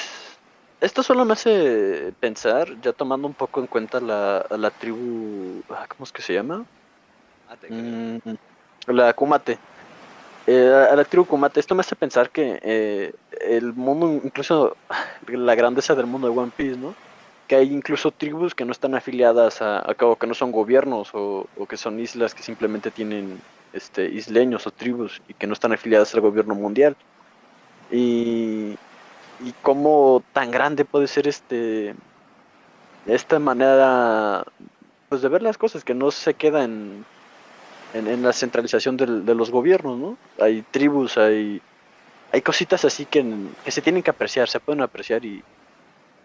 esto 0.83 1.03
solo 1.03 1.25
me 1.25 1.33
hace 1.33 2.13
pensar, 2.21 2.79
ya 2.83 2.93
tomando 2.93 3.27
un 3.27 3.33
poco 3.33 3.61
en 3.61 3.67
cuenta 3.67 3.99
la, 3.99 4.45
la 4.51 4.69
tribu, 4.69 5.63
ah, 5.71 5.87
¿cómo 5.89 6.05
es 6.05 6.13
que 6.13 6.21
se 6.21 6.35
llama? 6.35 6.67
Mm, 7.71 8.19
la 8.89 9.15
Kumate. 9.15 9.57
Eh, 10.49 10.87
a 10.91 10.95
la 10.95 11.05
tribu 11.05 11.25
Kumate, 11.25 11.61
esto 11.61 11.75
me 11.75 11.81
hace 11.81 11.97
pensar 11.97 12.29
que 12.29 12.61
eh, 12.63 13.15
el 13.41 13.73
mundo, 13.73 14.21
incluso 14.23 14.77
la 15.29 15.55
grandeza 15.55 15.95
del 15.95 16.05
mundo 16.05 16.29
de 16.29 16.39
One 16.39 16.53
Piece, 16.55 16.77
¿no? 16.77 16.95
Que 17.53 17.57
hay 17.57 17.71
incluso 17.71 18.11
tribus 18.13 18.55
que 18.55 18.65
no 18.65 18.73
están 18.73 18.95
afiliadas 18.95 19.61
a, 19.61 19.81
a 19.81 19.95
cabo, 19.95 20.17
que 20.17 20.27
no 20.27 20.33
son 20.33 20.53
gobiernos 20.53 21.11
o, 21.13 21.45
que 21.69 21.77
son 21.77 22.01
islas 22.01 22.35
que 22.35 22.43
simplemente 22.43 22.91
tienen 22.91 23.43
este, 23.75 24.07
isleños 24.07 24.67
o 24.67 24.71
tribus 24.71 25.21
y 25.29 25.35
que 25.35 25.47
no 25.47 25.53
están 25.53 25.75
afiliadas 25.75 26.15
al 26.15 26.23
gobierno 26.23 26.55
mundial. 26.55 26.97
Y, 27.91 28.75
y 29.39 29.53
cómo 29.61 30.25
tan 30.33 30.51
grande 30.51 30.87
puede 30.87 31.07
ser 31.07 31.29
este 31.29 31.95
esta 33.05 33.39
manera 33.39 34.45
pues 35.11 35.21
de 35.21 35.29
ver 35.29 35.43
las 35.43 35.59
cosas 35.59 35.85
que 35.85 35.93
no 35.93 36.11
se 36.11 36.33
queda 36.33 36.65
en, 36.65 37.05
en, 37.93 38.07
en 38.09 38.23
la 38.23 38.33
centralización 38.33 38.97
del- 38.97 39.27
de 39.27 39.35
los 39.35 39.51
gobiernos, 39.51 39.99
¿no? 39.99 40.17
Hay 40.39 40.63
tribus, 40.71 41.19
hay, 41.19 41.61
hay 42.33 42.41
cositas 42.41 42.87
así 42.87 43.05
que, 43.07 43.23
que 43.63 43.71
se 43.71 43.83
tienen 43.83 44.03
que 44.03 44.11
apreciar, 44.11 44.49
se 44.49 44.61
pueden 44.61 44.81
apreciar 44.83 45.25
y, 45.27 45.45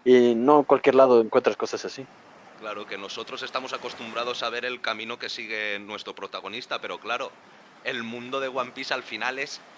y 0.04 0.34
no 0.34 0.60
en 0.60 0.64
cualquier 0.64 0.94
lado 0.96 1.20
encuentras 1.20 1.56
cosas 1.56 1.84
así. 1.84 2.08
Claro 2.56 2.86
que 2.86 2.98
nosotros 2.98 3.42
estamos 3.42 3.72
acostumbrados 3.72 4.42
a 4.42 4.50
ver 4.50 4.64
el 4.64 4.80
camino 4.80 5.18
que 5.18 5.28
sigue 5.28 5.78
nuestro 5.78 6.14
protagonista, 6.16 6.80
pero 6.80 6.98
claro, 6.98 7.38
el 7.82 8.02
mundo 8.02 8.40
de 8.40 8.48
One 8.48 8.72
Piece 8.72 8.92
al 8.92 9.04
final 9.04 9.38
es 9.38 9.70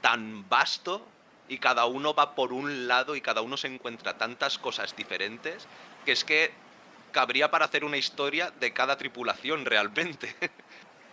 tan 0.00 0.48
vasto 0.48 1.18
y 1.48 1.58
cada 1.58 1.86
uno 1.86 2.14
va 2.14 2.34
por 2.34 2.52
un 2.54 2.88
lado 2.88 3.16
y 3.16 3.22
cada 3.22 3.42
uno 3.42 3.56
se 3.58 3.68
encuentra 3.68 4.18
tantas 4.18 4.58
cosas 4.58 4.96
diferentes 4.96 5.68
que 6.04 6.12
es 6.12 6.24
que 6.24 6.68
cabría 7.12 7.50
para 7.50 7.66
hacer 7.66 7.84
una 7.84 7.98
historia 7.98 8.50
de 8.52 8.72
cada 8.74 8.96
tripulación 8.98 9.66
realmente. 9.66 10.36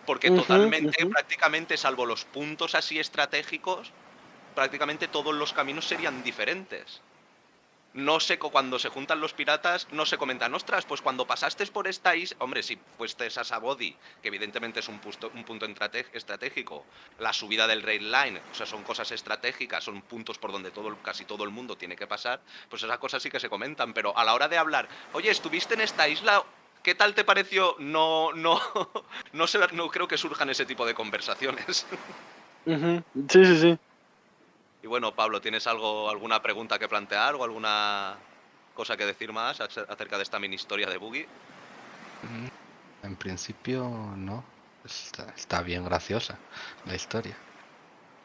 Porque 0.04 0.30
totalmente, 0.32 0.96
ujú. 1.02 1.14
prácticamente, 1.14 1.76
salvo 1.78 2.06
los 2.06 2.24
puntos 2.26 2.74
así 2.76 2.98
estratégicos, 3.00 3.94
prácticamente 4.54 5.08
todos 5.08 5.34
los 5.34 5.52
caminos 5.54 5.88
serían 5.88 6.22
diferentes. 6.24 7.04
No 7.94 8.20
sé, 8.20 8.38
cuando 8.38 8.78
se 8.78 8.90
juntan 8.90 9.18
los 9.18 9.32
piratas, 9.32 9.88
no 9.92 10.04
se 10.04 10.18
comentan, 10.18 10.54
ostras, 10.54 10.84
pues 10.84 11.00
cuando 11.00 11.26
pasaste 11.26 11.66
por 11.66 11.88
esta 11.88 12.14
isla, 12.14 12.36
hombre, 12.40 12.62
si 12.62 12.78
fuiste 12.96 13.26
a 13.26 13.44
Sabodi, 13.44 13.96
que 14.22 14.28
evidentemente 14.28 14.80
es 14.80 14.88
un, 14.88 15.00
un 15.34 15.44
punto 15.44 15.66
estratégico, 16.12 16.84
la 17.18 17.32
subida 17.32 17.66
del 17.66 17.82
Rail 17.82 18.12
Line, 18.12 18.40
o 18.52 18.54
sea, 18.54 18.66
son 18.66 18.82
cosas 18.82 19.10
estratégicas, 19.10 19.84
son 19.84 20.02
puntos 20.02 20.38
por 20.38 20.52
donde 20.52 20.70
todo, 20.70 20.96
casi 21.02 21.24
todo 21.24 21.44
el 21.44 21.50
mundo 21.50 21.76
tiene 21.76 21.96
que 21.96 22.06
pasar, 22.06 22.40
pues 22.68 22.82
esas 22.82 22.98
cosas 22.98 23.22
sí 23.22 23.30
que 23.30 23.40
se 23.40 23.48
comentan, 23.48 23.94
pero 23.94 24.16
a 24.16 24.24
la 24.24 24.34
hora 24.34 24.48
de 24.48 24.58
hablar, 24.58 24.86
oye, 25.14 25.30
estuviste 25.30 25.74
en 25.74 25.80
esta 25.80 26.08
isla, 26.08 26.44
¿qué 26.82 26.94
tal 26.94 27.14
te 27.14 27.24
pareció? 27.24 27.74
No, 27.78 28.32
no, 28.32 28.60
no, 29.32 29.46
no 29.72 29.88
creo 29.88 30.06
que 30.06 30.18
surjan 30.18 30.50
ese 30.50 30.66
tipo 30.66 30.84
de 30.84 30.94
conversaciones. 30.94 31.86
Sí, 33.28 33.44
sí, 33.44 33.56
sí. 33.58 33.78
Y 34.88 34.90
bueno, 34.90 35.14
Pablo, 35.14 35.42
¿tienes 35.42 35.66
algo, 35.66 36.08
alguna 36.08 36.40
pregunta 36.40 36.78
que 36.78 36.88
plantear 36.88 37.34
o 37.34 37.44
alguna 37.44 38.24
cosa 38.72 38.96
que 38.96 39.04
decir 39.04 39.34
más 39.34 39.60
ace- 39.60 39.84
acerca 39.86 40.16
de 40.16 40.22
esta 40.22 40.38
mini 40.38 40.54
historia 40.56 40.88
de 40.88 40.96
Boogie? 40.96 41.30
Mm, 42.22 42.46
En 43.02 43.16
principio 43.16 44.14
no, 44.16 44.54
está, 44.84 45.34
está 45.36 45.62
bien 45.62 45.84
graciosa 45.84 46.44
la 46.84 46.94
historia. 46.96 47.38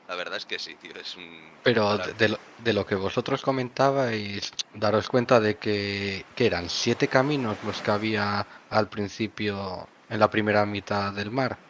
La 0.08 0.16
verdad 0.16 0.38
es 0.38 0.46
que 0.46 0.60
sí, 0.60 0.78
tío, 0.78 0.94
es 0.96 1.18
un... 1.18 1.60
Pero 1.62 1.98
de, 1.98 2.14
de 2.14 2.30
lo, 2.30 2.38
de 2.58 2.74
lo 2.74 2.86
que 2.86 2.96
vosotros 2.96 3.42
comentabais, 3.42 4.52
daros 4.74 5.10
cuenta 5.10 5.40
de 5.40 5.58
que, 5.58 6.28
que 6.36 6.46
eran 6.46 6.70
siete 6.70 7.10
caminos 7.10 7.64
los 7.64 7.82
que 7.82 7.92
había 7.92 8.48
al 8.70 8.90
principio 8.90 9.90
en 10.08 10.20
la 10.20 10.30
primera 10.30 10.66
mitad 10.66 11.14
del 11.14 11.32
mar, 11.32 11.62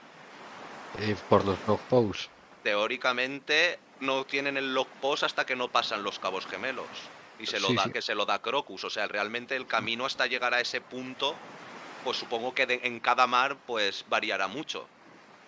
eh, 0.93 1.15
por 1.27 1.45
los 1.45 1.65
log 1.67 1.87
posts. 1.87 2.31
Teóricamente 2.61 3.83
no 4.03 4.25
tienen 4.25 4.57
el 4.57 4.73
log 4.73 4.87
post 5.01 5.23
hasta 5.23 5.45
que 5.45 5.55
no 5.55 5.69
pasan 5.69 6.03
los 6.03 6.19
cabos 6.19 6.45
gemelos. 6.45 6.85
Y 7.39 7.47
se 7.47 7.59
lo 7.59 7.69
Sí, 7.69 7.75
da, 7.75 7.83
sí. 7.85 7.91
que 7.91 8.01
se 8.01 8.13
lo 8.15 8.25
da 8.25 8.39
Crocus. 8.39 8.83
O 8.83 8.89
sea, 8.89 9.07
realmente 9.07 9.55
el 9.55 9.65
camino 9.65 10.05
hasta 10.05 10.27
llegar 10.27 10.53
a 10.53 10.59
ese 10.61 10.81
punto, 10.81 11.35
pues 12.03 12.17
supongo 12.17 12.53
que 12.53 12.65
de- 12.67 12.81
en 12.83 12.99
cada 12.99 13.25
mar, 13.25 13.57
pues 13.65 14.05
variará 14.07 14.47
mucho. 14.47 14.87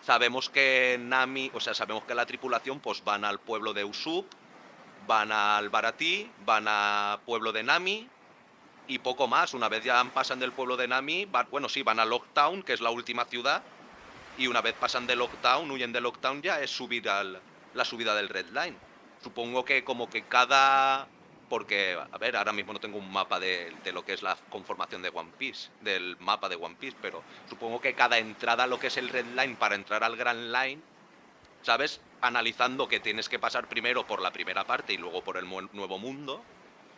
Sabemos 0.03 0.49
que 0.49 0.97
Nami, 0.99 1.51
o 1.53 1.59
sea, 1.59 1.73
sabemos 1.73 2.03
que 2.05 2.15
la 2.15 2.25
tripulación, 2.25 2.79
pues 2.79 3.03
van 3.03 3.25
al 3.25 3.39
pueblo 3.39 3.73
de 3.73 3.83
Usopp, 3.83 4.25
van 5.07 5.31
al 5.31 5.69
Baratí, 5.69 6.29
van 6.45 6.67
al 6.67 7.19
pueblo 7.21 7.51
de 7.51 7.63
Nami 7.63 8.07
y 8.87 8.99
poco 8.99 9.27
más. 9.27 9.53
Una 9.53 9.69
vez 9.69 9.83
ya 9.83 10.03
pasan 10.13 10.39
del 10.39 10.51
pueblo 10.51 10.77
de 10.77 10.87
Nami, 10.87 11.25
van- 11.25 11.47
bueno, 11.51 11.69
sí, 11.69 11.83
van 11.83 11.99
a 11.99 12.05
Locktown, 12.05 12.63
que 12.63 12.73
es 12.73 12.81
la 12.81 12.89
última 12.91 13.25
ciudad, 13.25 13.63
y 14.37 14.47
una 14.47 14.61
vez 14.61 14.73
pasan 14.75 15.07
de 15.07 15.15
Lockdown, 15.15 15.69
huyen 15.71 15.91
de 15.93 16.01
Lockdown, 16.01 16.41
ya 16.41 16.59
es 16.61 16.69
subir 16.71 17.07
al, 17.09 17.39
la 17.75 17.85
subida 17.85 18.15
del 18.15 18.29
Red 18.29 18.47
Line. 18.47 18.77
Supongo 19.21 19.63
que 19.63 19.83
como 19.83 20.09
que 20.09 20.23
cada... 20.23 21.07
Porque, 21.49 21.95
a 22.11 22.17
ver, 22.17 22.35
ahora 22.35 22.53
mismo 22.53 22.73
no 22.73 22.79
tengo 22.79 22.97
un 22.97 23.11
mapa 23.11 23.39
de, 23.39 23.71
de 23.83 23.91
lo 23.91 24.03
que 24.03 24.13
es 24.13 24.23
la 24.23 24.35
conformación 24.49 25.03
de 25.03 25.09
One 25.09 25.31
Piece, 25.37 25.69
del 25.81 26.17
mapa 26.19 26.49
de 26.49 26.55
One 26.55 26.75
Piece, 26.79 26.97
pero 26.99 27.21
supongo 27.47 27.79
que 27.79 27.93
cada 27.93 28.17
entrada 28.17 28.65
lo 28.65 28.79
que 28.79 28.87
es 28.87 28.97
el 28.97 29.09
Red 29.09 29.27
Line 29.27 29.55
para 29.55 29.75
entrar 29.75 30.03
al 30.03 30.15
Grand 30.15 30.51
Line, 30.51 30.81
¿sabes? 31.61 32.01
Analizando 32.21 32.87
que 32.87 32.99
tienes 32.99 33.29
que 33.29 33.37
pasar 33.37 33.69
primero 33.69 34.07
por 34.07 34.23
la 34.23 34.31
primera 34.31 34.63
parte 34.63 34.93
y 34.93 34.97
luego 34.97 35.23
por 35.23 35.37
el 35.37 35.47
nuevo 35.47 35.99
mundo, 35.99 36.43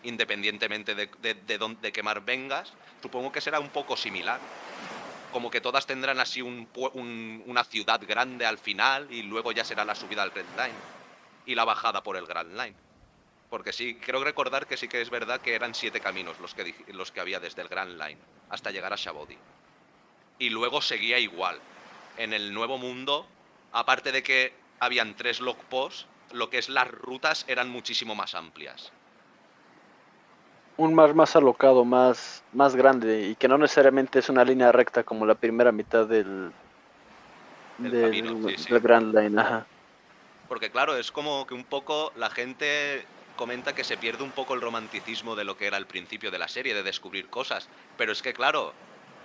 independientemente 0.04 0.96
de, 0.96 1.10
de, 1.22 1.34
de 1.34 1.58
dónde, 1.58 1.82
de 1.82 1.92
qué 1.92 2.02
mar 2.02 2.22
vengas, 2.24 2.72
supongo 3.02 3.34
que 3.34 3.42
será 3.42 3.60
un 3.60 3.70
poco 3.70 3.98
similar 3.98 4.40
como 5.32 5.52
que 5.52 5.62
todas 5.62 5.86
tendrán 5.86 6.20
así 6.20 6.42
una 6.42 7.64
ciudad 7.64 8.02
grande 8.08 8.46
al 8.46 8.58
final 8.58 9.12
y 9.12 9.24
luego 9.24 9.52
ya 9.52 9.64
será 9.64 9.86
la 9.86 9.96
subida 9.96 10.24
al 10.24 10.32
Red 10.32 10.46
Line 10.56 10.78
y 11.46 11.56
la 11.56 11.66
bajada 11.66 12.04
por 12.04 12.18
el 12.18 12.26
Grand 12.26 12.52
Line. 12.52 12.76
Porque 13.50 13.72
sí, 13.72 13.96
creo 13.96 14.24
recordar 14.24 14.68
que 14.68 14.78
sí 14.78 14.88
que 14.88 15.02
es 15.02 15.10
verdad 15.10 15.40
que 15.40 15.56
eran 15.56 15.74
siete 15.74 16.02
caminos 16.02 16.40
los 16.40 16.54
que, 16.54 16.76
los 16.90 17.12
que 17.12 17.22
había 17.22 17.40
desde 17.40 17.62
el 17.62 17.70
Grand 17.70 18.02
Line 18.02 18.20
hasta 18.50 18.72
llegar 18.72 18.94
a 18.94 18.98
Shabodi. 18.98 19.38
Y 20.40 20.50
luego 20.50 20.82
seguía 20.82 21.20
igual. 21.20 21.60
En 22.18 22.34
el 22.34 22.54
Nuevo 22.54 22.78
Mundo, 22.78 23.28
aparte 23.72 24.12
de 24.12 24.24
que 24.24 24.54
habían 24.80 25.16
tres 25.16 25.40
log 25.40 25.58
posts, 25.66 26.08
lo 26.32 26.50
que 26.50 26.58
es 26.58 26.68
las 26.70 26.88
rutas 26.88 27.46
eran 27.48 27.70
muchísimo 27.70 28.16
más 28.16 28.36
amplias. 28.36 28.92
Un 30.78 30.94
mar 30.94 31.14
más 31.16 31.36
alocado, 31.36 31.84
más, 31.84 32.44
más 32.54 32.76
grande 32.76 33.28
y 33.28 33.36
que 33.36 33.48
no 33.48 33.58
necesariamente 33.58 34.20
es 34.20 34.30
una 34.30 34.46
línea 34.46 34.72
recta 34.72 35.04
como 35.04 35.26
la 35.26 35.36
primera 35.36 35.72
mitad 35.72 36.06
del, 36.06 36.52
Del 37.80 38.02
camino, 38.02 38.50
sí, 38.50 38.58
sí. 38.58 38.70
del 38.72 38.82
Grand 38.82 39.16
Line. 39.16 39.42
Ajá. 39.42 39.66
Porque 40.48 40.70
claro, 40.70 40.96
es 40.96 41.12
como 41.12 41.46
que 41.46 41.54
un 41.54 41.66
poco 41.66 42.14
la 42.16 42.30
gente 42.30 43.06
comenta 43.36 43.76
que 43.76 43.84
se 43.84 43.98
pierde 43.98 44.24
un 44.24 44.32
poco 44.32 44.54
el 44.54 44.62
romanticismo 44.62 45.36
de 45.36 45.44
lo 45.44 45.58
que 45.58 45.68
era 45.68 45.78
el 45.78 45.86
principio 45.86 46.32
de 46.32 46.40
la 46.40 46.48
serie, 46.48 46.74
de 46.74 46.84
descubrir 46.84 47.28
cosas. 47.28 47.68
Pero 47.98 48.12
es 48.12 48.22
que 48.22 48.34
claro, 48.34 48.74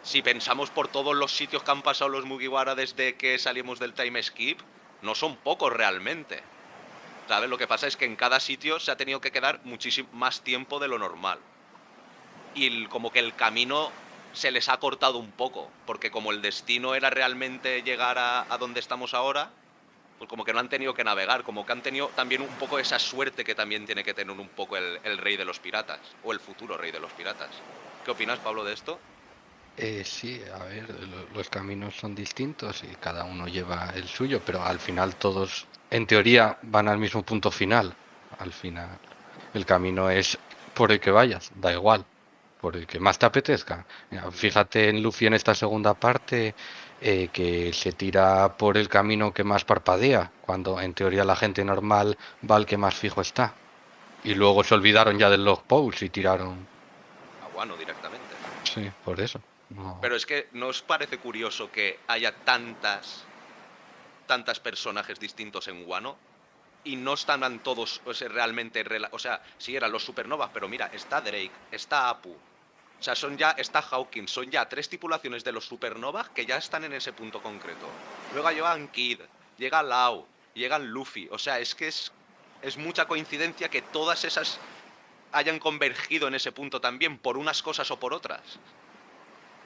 si 0.03 0.23
pensamos 0.23 0.71
por 0.71 0.89
todos 0.89 1.15
los 1.15 1.37
sitios 1.37 1.63
que 1.63 1.71
han 1.71 1.83
pasado 1.83 2.11
los 2.11 2.25
Mugiwara 2.25 2.75
desde 2.75 3.15
que 3.15 3.39
salimos 3.39 3.79
del 3.79 3.95
time 3.95 4.23
skip, 4.23 4.61
no 5.03 5.15
son 5.15 5.37
pocos 5.37 5.73
realmente. 5.73 6.43
¿Sabes? 7.29 7.49
Lo 7.49 7.59
que 7.59 7.67
pasa 7.67 7.87
es 7.87 7.97
que 7.97 8.05
en 8.05 8.17
cada 8.17 8.41
sitio 8.41 8.81
se 8.81 8.91
ha 8.91 8.97
tenido 8.97 9.21
que 9.21 9.31
quedar 9.31 9.61
muchísimo 9.65 10.09
más 10.13 10.43
tiempo 10.43 10.79
de 10.79 10.89
lo 10.89 10.99
normal. 10.99 11.39
Y 12.55 12.87
como 12.87 13.11
que 13.11 13.21
el 13.21 13.35
camino 13.35 13.91
se 14.33 14.51
les 14.51 14.69
ha 14.69 14.79
cortado 14.79 15.19
un 15.19 15.31
poco, 15.31 15.71
porque 15.87 16.11
como 16.11 16.33
el 16.33 16.43
destino 16.43 16.95
era 16.95 17.11
realmente 17.11 17.83
llegar 17.83 18.19
a, 18.19 18.47
a 18.53 18.59
donde 18.59 18.81
estamos 18.81 19.15
ahora, 19.15 19.51
pues 20.19 20.29
como 20.29 20.45
que 20.45 20.53
no 20.53 20.61
han 20.61 20.69
tenido 20.69 20.95
que 20.95 21.05
navegar, 21.05 21.43
como 21.43 21.67
que 21.67 21.73
han 21.73 21.83
tenido 21.83 22.09
también 22.09 22.43
un 22.43 22.49
poco 22.49 22.79
esa 22.79 22.99
suerte 22.99 23.45
que 23.45 23.55
también 23.55 23.87
tiene 23.87 24.05
que 24.05 24.15
tener 24.15 24.39
un 24.39 24.49
poco 24.49 24.77
el, 24.77 25.01
el 25.05 25.19
rey 25.19 25.37
de 25.37 25.45
los 25.45 25.59
piratas, 25.59 26.01
o 26.25 26.33
el 26.33 26.41
futuro 26.41 26.77
rey 26.77 26.93
de 26.93 27.01
los 27.01 27.13
piratas. 27.13 27.51
¿Qué 28.05 28.11
opinas, 28.11 28.39
Pablo, 28.39 28.65
de 28.65 28.73
esto? 28.73 28.99
Eh, 29.77 30.05
sí, 30.05 30.43
a 30.53 30.65
ver, 30.65 30.91
lo- 31.09 31.27
los 31.29 31.49
caminos 31.49 31.97
son 31.97 32.15
distintos 32.15 32.85
y 32.85 32.95
cada 32.97 33.25
uno 33.25 33.49
lleva 33.49 33.91
el 33.95 34.07
suyo, 34.09 34.45
pero 34.45 34.63
al 34.63 34.81
final 34.81 35.17
todos, 35.17 35.69
en 35.91 36.07
teoría, 36.07 36.59
van 36.63 36.89
al 36.89 36.99
mismo 36.99 37.25
punto 37.25 37.51
final. 37.51 37.99
Al 38.39 38.53
final, 38.53 39.01
el 39.53 39.67
camino 39.67 40.11
es 40.11 40.39
por 40.75 40.93
el 40.93 41.01
que 41.01 41.11
vayas, 41.11 41.51
da 41.55 41.73
igual, 41.73 42.07
por 42.57 42.77
el 42.77 42.87
que 42.87 43.01
más 43.01 43.19
te 43.19 43.27
apetezca. 43.27 43.87
Fíjate 44.33 44.89
en 44.91 45.03
Luffy 45.03 45.27
en 45.27 45.35
esta 45.35 45.55
segunda 45.55 45.99
parte, 45.99 46.55
eh, 46.99 47.31
que 47.31 47.73
se 47.73 47.93
tira 47.93 48.57
por 48.57 48.77
el 48.79 48.89
camino 48.89 49.33
que 49.35 49.45
más 49.45 49.65
parpadea, 49.65 50.35
cuando 50.41 50.81
en 50.81 50.95
teoría 50.95 51.25
la 51.25 51.37
gente 51.37 51.65
normal 51.65 52.19
va 52.49 52.57
al 52.57 52.67
que 52.67 52.77
más 52.79 52.95
fijo 52.95 53.21
está. 53.23 53.59
Y 54.23 54.35
luego 54.35 54.65
se 54.65 54.75
olvidaron 54.75 55.19
ya 55.19 55.31
del 55.31 55.45
log 55.45 55.67
post 55.67 56.03
y 56.03 56.11
tiraron. 56.11 56.71
A 57.41 57.49
Guano 57.49 57.77
directamente. 57.77 58.37
Sí, 58.65 58.91
por 59.03 59.21
eso. 59.21 59.43
Pero 60.01 60.17
es 60.17 60.27
que 60.27 60.49
¿no 60.53 60.69
os 60.69 60.83
parece 60.83 61.19
curioso 61.19 61.71
que 61.71 61.99
haya 62.09 62.35
tantas 62.45 63.25
tantas 64.27 64.61
personajes 64.61 65.21
distintos 65.21 65.69
en 65.69 65.85
Guano? 65.85 66.17
Y 66.85 66.97
no 66.97 67.15
están 67.15 67.61
todos 67.61 68.01
o 68.05 68.15
sea, 68.15 68.29
realmente... 68.29 68.85
O 69.11 69.19
sea, 69.19 69.43
sí 69.59 69.77
eran 69.77 69.93
los 69.93 70.05
supernovas, 70.05 70.51
pero 70.53 70.69
mira, 70.69 70.87
está 70.93 71.21
Drake, 71.21 71.53
está 71.71 72.09
Apu. 72.09 72.31
O 72.33 73.05
sea, 73.05 73.15
son 73.15 73.37
ya, 73.37 73.51
está 73.53 73.81
Hawkins, 73.81 74.31
son 74.31 74.51
ya 74.51 74.69
tres 74.69 74.89
tripulaciones 74.89 75.45
de 75.45 75.53
los 75.53 75.67
supernovas 75.67 76.29
que 76.31 76.47
ya 76.47 76.57
están 76.57 76.85
en 76.85 76.93
ese 76.93 77.13
punto 77.13 77.43
concreto. 77.43 77.87
Luego 78.33 78.51
llegan 78.51 78.89
Kid, 78.89 79.21
llega 79.59 79.83
Lau, 79.83 80.27
llegan 80.55 80.87
Luffy. 80.89 81.29
O 81.31 81.39
sea, 81.39 81.59
es 81.59 81.75
que 81.75 81.89
es, 81.89 82.13
es 82.63 82.77
mucha 82.77 83.07
coincidencia 83.07 83.69
que 83.69 83.83
todas 83.83 84.25
esas 84.25 84.59
hayan 85.33 85.59
convergido 85.59 86.29
en 86.29 86.35
ese 86.35 86.53
punto 86.53 86.81
también, 86.81 87.19
por 87.19 87.37
unas 87.37 87.63
cosas 87.63 87.91
o 87.91 87.99
por 87.99 88.15
otras. 88.15 88.41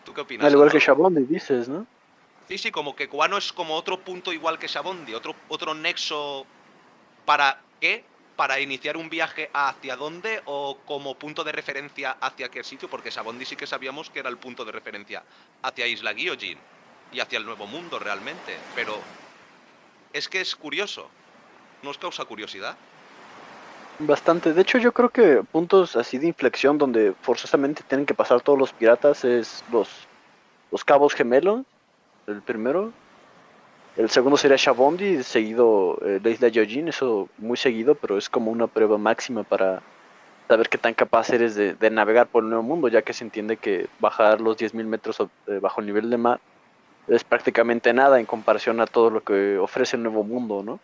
¿Tú 0.06 0.14
qué 0.14 0.20
opinas? 0.22 0.46
Al 0.46 0.52
igual 0.52 0.70
que? 0.70 0.78
Shabondi, 0.78 1.24
dices, 1.24 1.68
¿no? 1.68 1.86
Sí, 2.48 2.56
sí, 2.58 2.70
como 2.70 2.94
que 2.94 3.06
Guano 3.06 3.36
es 3.36 3.52
como 3.52 3.74
otro 3.74 3.98
punto 3.98 4.32
igual 4.32 4.58
que 4.58 4.68
Shabondi, 4.68 5.14
otro, 5.14 5.34
otro 5.48 5.74
nexo 5.74 6.46
para 7.24 7.60
qué, 7.80 8.04
para 8.36 8.60
iniciar 8.60 8.96
un 8.96 9.10
viaje 9.10 9.50
hacia 9.52 9.96
dónde 9.96 10.40
o 10.46 10.78
como 10.86 11.16
punto 11.16 11.42
de 11.42 11.50
referencia 11.50 12.12
hacia 12.20 12.48
qué 12.48 12.62
sitio, 12.62 12.88
porque 12.88 13.10
Shabondi 13.10 13.44
sí 13.44 13.56
que 13.56 13.66
sabíamos 13.66 14.10
que 14.10 14.20
era 14.20 14.30
el 14.30 14.36
punto 14.36 14.64
de 14.64 14.70
referencia 14.70 15.24
hacia 15.62 15.88
Isla 15.88 16.12
Gyojin 16.12 16.58
y 17.12 17.18
hacia 17.18 17.38
el 17.38 17.44
Nuevo 17.44 17.66
Mundo 17.66 17.98
realmente, 17.98 18.56
pero 18.76 18.96
es 20.12 20.28
que 20.28 20.40
es 20.40 20.54
curioso, 20.54 21.10
¿nos 21.82 21.98
causa 21.98 22.24
curiosidad? 22.26 22.76
Bastante. 23.98 24.52
De 24.52 24.60
hecho, 24.60 24.78
yo 24.78 24.92
creo 24.92 25.08
que 25.08 25.42
puntos 25.50 25.96
así 25.96 26.18
de 26.18 26.26
inflexión 26.26 26.76
donde 26.76 27.14
forzosamente 27.22 27.82
tienen 27.82 28.04
que 28.04 28.14
pasar 28.14 28.42
todos 28.42 28.58
los 28.58 28.72
piratas 28.72 29.24
es 29.24 29.64
los, 29.72 29.88
los 30.70 30.84
cabos 30.84 31.14
gemelos, 31.14 31.62
el 32.26 32.42
primero. 32.42 32.92
El 33.96 34.10
segundo 34.10 34.36
sería 34.36 34.58
Shabondi, 34.58 35.22
seguido 35.22 35.98
eh, 36.02 36.20
la 36.22 36.28
isla 36.28 36.48
Yojin, 36.48 36.88
eso 36.88 37.30
muy 37.38 37.56
seguido, 37.56 37.94
pero 37.94 38.18
es 38.18 38.28
como 38.28 38.50
una 38.50 38.66
prueba 38.66 38.98
máxima 38.98 39.42
para 39.42 39.80
saber 40.48 40.68
qué 40.68 40.76
tan 40.76 40.92
capaz 40.92 41.30
eres 41.30 41.54
de, 41.54 41.72
de 41.72 41.90
navegar 41.90 42.26
por 42.26 42.44
el 42.44 42.50
nuevo 42.50 42.62
mundo, 42.62 42.88
ya 42.88 43.00
que 43.00 43.14
se 43.14 43.24
entiende 43.24 43.56
que 43.56 43.88
bajar 43.98 44.42
los 44.42 44.58
10.000 44.58 44.84
metros 44.84 45.18
eh, 45.20 45.58
bajo 45.60 45.80
el 45.80 45.86
nivel 45.86 46.10
de 46.10 46.18
mar 46.18 46.40
es 47.08 47.24
prácticamente 47.24 47.92
nada 47.92 48.20
en 48.20 48.26
comparación 48.26 48.80
a 48.80 48.86
todo 48.86 49.10
lo 49.10 49.22
que 49.22 49.58
ofrece 49.58 49.96
el 49.96 50.02
nuevo 50.02 50.24
mundo, 50.24 50.62
¿no? 50.62 50.80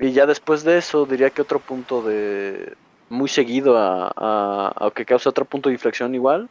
Y 0.00 0.12
ya 0.12 0.26
después 0.26 0.64
de 0.64 0.78
eso, 0.78 1.06
diría 1.06 1.30
que 1.30 1.42
otro 1.42 1.60
punto 1.60 2.02
de 2.02 2.76
muy 3.10 3.28
seguido 3.28 3.76
a, 3.78 4.10
a, 4.16 4.90
que 4.92 5.04
causa 5.04 5.30
otro 5.30 5.44
punto 5.44 5.68
de 5.68 5.74
inflexión 5.74 6.14
igual 6.14 6.48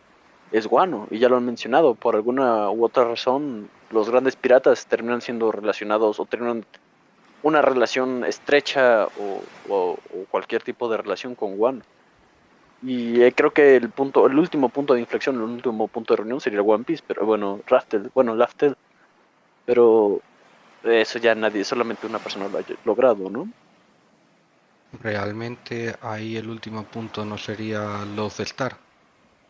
es 0.52 0.68
Guano, 0.68 1.08
y 1.12 1.20
ya 1.20 1.30
lo 1.30 1.38
han 1.38 1.46
mencionado, 1.46 1.96
por 1.96 2.16
alguna 2.16 2.70
u 2.72 2.86
otra 2.86 3.06
razón, 3.06 3.72
los 3.92 4.10
grandes 4.10 4.36
piratas 4.36 4.88
terminan 4.88 5.22
siendo 5.22 5.52
relacionados 5.52 6.20
o 6.20 6.26
terminan 6.26 6.66
una 7.44 7.62
relación 7.62 8.26
estrecha 8.26 9.08
o, 9.16 9.44
o- 9.70 10.00
o 10.14 10.26
cualquier 10.32 10.64
tipo 10.64 10.90
de 10.90 10.98
relación 10.98 11.36
con 11.36 11.58
Guano. 11.58 11.86
Y 12.82 13.22
eh, 13.24 13.34
creo 13.34 13.52
que 13.52 13.76
el 13.78 13.92
punto, 13.92 14.28
el 14.28 14.40
último 14.40 14.70
punto 14.70 14.94
de 14.94 15.02
inflexión, 15.02 15.36
el 15.38 15.42
último 15.44 15.88
punto 15.90 16.14
de 16.14 16.20
reunión 16.20 16.42
sería 16.42 16.62
One 16.62 16.86
Piece, 16.86 17.04
pero 17.08 17.26
bueno, 17.26 17.62
Raftel, 17.68 18.12
bueno, 18.14 18.36
Laftel, 18.36 18.76
pero 19.66 20.22
eso 20.90 21.20
ya 21.20 21.36
nadie, 21.36 21.64
solamente 21.64 22.08
una 22.08 22.20
persona 22.22 22.48
lo 22.50 22.58
ha 22.60 22.64
logrado, 22.84 23.30
¿no? 23.30 23.52
Realmente 24.92 25.96
ahí 26.02 26.36
el 26.38 26.50
último 26.50 26.90
punto 26.90 27.24
no 27.26 27.38
sería 27.38 28.06
Loth 28.06 28.40
Star, 28.42 28.80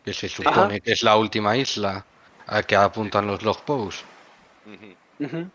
que 0.03 0.13
se 0.13 0.29
supone 0.29 0.81
que 0.81 0.93
es 0.93 1.03
la 1.03 1.17
última 1.17 1.57
isla 1.57 2.07
a 2.47 2.63
que 2.63 2.75
apuntan 2.77 3.27
los 3.27 3.43
log 3.43 3.65
posts. 3.65 4.05
Ujú. 4.65 4.95
Ujú. 5.19 5.51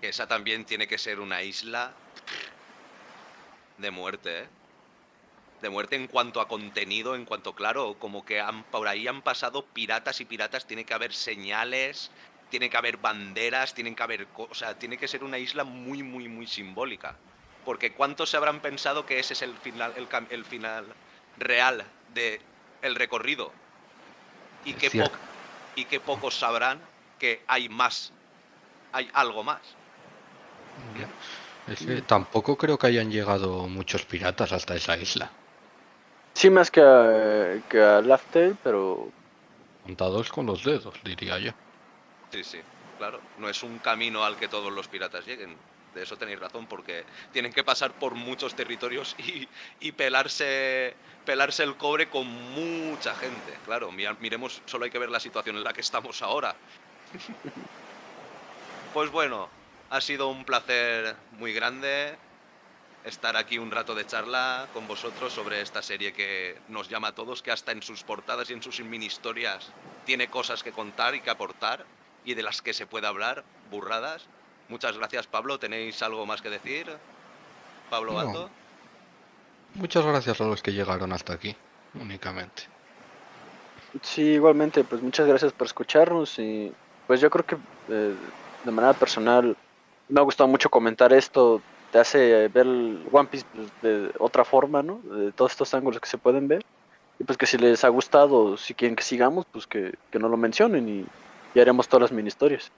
Que 0.00 0.08
esa 0.08 0.26
también 0.26 0.64
tiene 0.64 0.86
que 0.86 0.98
ser 0.98 1.20
una 1.20 1.42
isla 1.42 1.98
de 3.78 3.90
muerte, 3.90 4.38
¿eh? 4.42 4.50
De 5.60 5.70
muerte 5.70 5.96
en 5.96 6.06
cuanto 6.06 6.40
a 6.40 6.48
contenido, 6.48 7.14
en 7.14 7.24
cuanto, 7.24 7.54
claro, 7.54 7.98
como 7.98 8.24
que 8.24 8.40
han, 8.40 8.64
por 8.64 8.88
ahí 8.88 9.06
han 9.06 9.22
pasado 9.22 9.70
piratas 9.72 10.20
y 10.20 10.24
piratas, 10.26 10.66
tiene 10.66 10.84
que 10.84 10.94
haber 10.94 11.12
señales, 11.14 12.12
tiene 12.48 12.70
que 12.70 12.76
haber 12.76 12.98
banderas, 12.98 13.74
tienen 13.74 13.94
que 13.96 14.02
haber... 14.02 14.30
co- 14.32 14.48
O 14.50 14.54
sea, 14.54 14.78
tiene 14.78 14.98
que 14.98 15.08
ser 15.08 15.24
una 15.24 15.38
isla 15.38 15.64
muy, 15.64 16.02
muy, 16.02 16.28
muy 16.28 16.46
simbólica. 16.46 17.20
Porque 17.62 17.94
¿cuántos 17.94 18.30
se 18.30 18.36
habrán 18.36 18.60
pensado 18.62 19.06
que 19.06 19.18
ese 19.18 19.34
es 19.34 19.42
el 19.42 19.58
final, 19.58 19.92
el, 19.96 20.08
cam- 20.08 20.28
el 20.30 20.44
final 20.44 20.96
real 21.36 21.92
de 22.06 22.48
el 22.82 22.94
recorrido? 22.94 23.58
Y 24.62 24.74
po- 24.90 25.12
y 25.74 25.86
qué 25.86 26.00
pocos 26.00 26.38
sabrán 26.38 26.90
que 27.18 27.44
hay 27.48 27.68
más, 27.70 28.14
hay 28.92 29.10
algo 29.14 29.44
más. 29.44 29.78
Es 31.66 31.84
que 31.84 32.00
tampoco 32.02 32.56
creo 32.56 32.78
que 32.78 32.86
hayan 32.88 33.10
llegado 33.10 33.68
muchos 33.68 34.06
piratas 34.06 34.52
hasta 34.52 34.74
esa 34.74 34.96
isla, 34.96 35.36
Sí, 36.34 36.50
más 36.50 36.70
que 36.70 36.80
a, 36.82 37.62
que 37.68 37.80
a 37.82 38.00
Laftel, 38.02 38.58
pero 38.62 39.12
contados 39.82 40.30
con 40.34 40.44
los 40.44 40.62
dedos, 40.64 41.00
diría 41.02 41.38
yo. 41.38 41.52
Sí, 42.32 42.44
sí, 42.44 42.60
claro. 42.96 43.20
No 43.36 43.48
es 43.48 43.62
un 43.62 43.78
camino 43.78 44.24
al 44.24 44.36
que 44.36 44.48
todos 44.48 44.72
los 44.72 44.88
piratas 44.88 45.24
lleguen. 45.26 45.56
De 45.94 46.02
eso 46.02 46.18
tenéis 46.18 46.38
razón, 46.38 46.66
porque 46.66 47.06
tienen 47.30 47.52
que 47.52 47.64
pasar 47.64 47.96
por 47.98 48.14
muchos 48.14 48.54
territorios 48.54 49.14
y, 49.18 49.48
y 49.80 49.92
pelarse, 49.92 50.94
pelarse 51.24 51.62
el 51.62 51.76
cobre 51.76 52.10
con 52.10 52.26
mucha 52.26 53.14
gente. 53.14 53.60
Claro, 53.64 53.90
mira- 53.92 54.14
miremos, 54.20 54.62
solo 54.66 54.84
hay 54.84 54.90
que 54.90 54.98
ver 54.98 55.08
la 55.10 55.20
situación 55.20 55.56
en 55.56 55.64
la 55.64 55.72
que 55.72 55.80
estamos 55.80 56.20
ahora. 56.22 56.54
Pues 58.92 59.10
bueno, 59.10 59.50
ha 59.90 60.00
sido 60.00 60.28
un 60.28 60.44
placer 60.44 61.16
muy 61.32 61.52
grande 61.52 62.18
estar 63.04 63.36
aquí 63.36 63.58
un 63.58 63.70
rato 63.70 63.94
de 63.94 64.06
charla 64.06 64.68
con 64.72 64.86
vosotros 64.86 65.32
sobre 65.32 65.60
esta 65.60 65.82
serie 65.82 66.12
que 66.12 66.62
nos 66.68 66.88
llama 66.88 67.08
a 67.08 67.14
todos, 67.14 67.42
que 67.42 67.50
hasta 67.50 67.72
en 67.72 67.82
sus 67.82 68.02
portadas 68.04 68.50
y 68.50 68.54
en 68.54 68.62
sus 68.62 68.80
mini 68.80 69.06
historias 69.06 69.76
tiene 70.04 70.30
cosas 70.30 70.62
que 70.62 70.72
contar 70.72 71.14
y 71.14 71.20
que 71.20 71.30
aportar 71.30 71.86
y 72.26 72.34
de 72.34 72.42
las 72.42 72.60
que 72.60 72.74
se 72.74 72.86
puede 72.86 73.06
hablar, 73.06 73.44
burradas. 73.70 74.26
Muchas 74.68 74.98
gracias, 74.98 75.26
Pablo. 75.28 75.58
¿Tenéis 75.58 76.02
algo 76.02 76.26
más 76.26 76.42
que 76.42 76.50
decir? 76.50 76.86
Pablo 77.88 78.12
No. 78.12 78.18
Alto. 78.18 78.50
Muchas 79.74 80.04
gracias 80.04 80.40
a 80.40 80.44
los 80.44 80.60
que 80.62 80.72
llegaron 80.72 81.12
hasta 81.12 81.34
aquí, 81.34 81.54
únicamente. 81.94 82.64
sí, 84.02 84.22
igualmente, 84.22 84.84
pues 84.84 85.02
muchas 85.02 85.26
gracias 85.26 85.52
por 85.52 85.66
escucharnos 85.66 86.38
y 86.38 86.72
pues 87.06 87.20
yo 87.20 87.30
creo 87.30 87.46
que 87.46 87.56
eh, 87.88 88.14
de 88.64 88.70
manera 88.70 88.92
personal 88.94 89.56
me 90.08 90.20
ha 90.20 90.24
gustado 90.24 90.48
mucho 90.48 90.68
comentar 90.70 91.12
esto, 91.12 91.60
te 91.92 91.98
hace 91.98 92.48
ver 92.48 92.66
el 92.66 93.06
One 93.12 93.28
Piece 93.28 93.46
pues, 93.54 93.68
de 93.82 94.10
otra 94.18 94.44
forma, 94.44 94.82
¿no? 94.82 94.98
De 94.98 95.30
todos 95.32 95.52
estos 95.52 95.72
ángulos 95.74 96.00
que 96.00 96.08
se 96.08 96.18
pueden 96.18 96.48
ver 96.48 96.64
Y 97.20 97.24
pues 97.24 97.38
que 97.38 97.46
si 97.46 97.58
les 97.58 97.84
ha 97.84 97.88
gustado, 97.88 98.56
si 98.56 98.74
quieren 98.74 98.96
que 98.96 99.04
sigamos, 99.04 99.46
pues 99.52 99.66
que, 99.66 99.94
que 100.10 100.18
nos 100.18 100.30
lo 100.30 100.36
mencionen 100.36 100.88
y, 100.88 101.06
y 101.54 101.60
haremos 101.60 101.88
todas 101.88 102.02
las 102.02 102.12
mini 102.12 102.28
historias. 102.28 102.70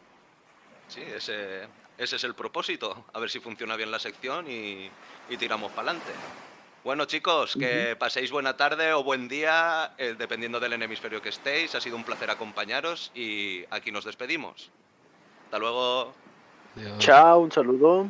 Sí, 0.89 1.03
ese, 1.03 1.69
ese 1.99 2.17
es 2.17 2.25
el 2.25 2.35
propósito. 2.35 3.05
A 3.13 3.21
ver 3.21 3.31
si 3.31 3.41
funciona 3.41 3.77
bien 3.77 3.91
la 3.91 3.99
sección 3.99 4.51
y, 4.51 4.91
y 5.29 5.37
tiramos 5.37 5.73
para 5.73 5.91
adelante. 5.91 6.13
Bueno, 6.85 7.05
chicos, 7.05 7.57
que 7.59 7.97
paséis 7.97 8.31
buena 8.31 8.57
tarde 8.57 8.93
o 8.93 9.03
buen 9.03 9.29
día, 9.29 9.93
eh, 9.99 10.15
dependiendo 10.17 10.61
del 10.61 10.73
hemisferio 10.73 11.21
que 11.21 11.29
estéis. 11.29 11.75
Ha 11.75 11.81
sido 11.81 11.97
un 11.97 12.05
placer 12.05 12.31
acompañaros 12.31 13.11
y 13.15 13.65
aquí 13.71 13.93
nos 13.93 14.05
despedimos. 14.05 14.71
Hasta 15.45 15.59
luego. 15.59 16.15
Adiós. 16.77 16.99
Chao, 16.99 17.41
un 17.41 17.53
saludo. 17.53 18.07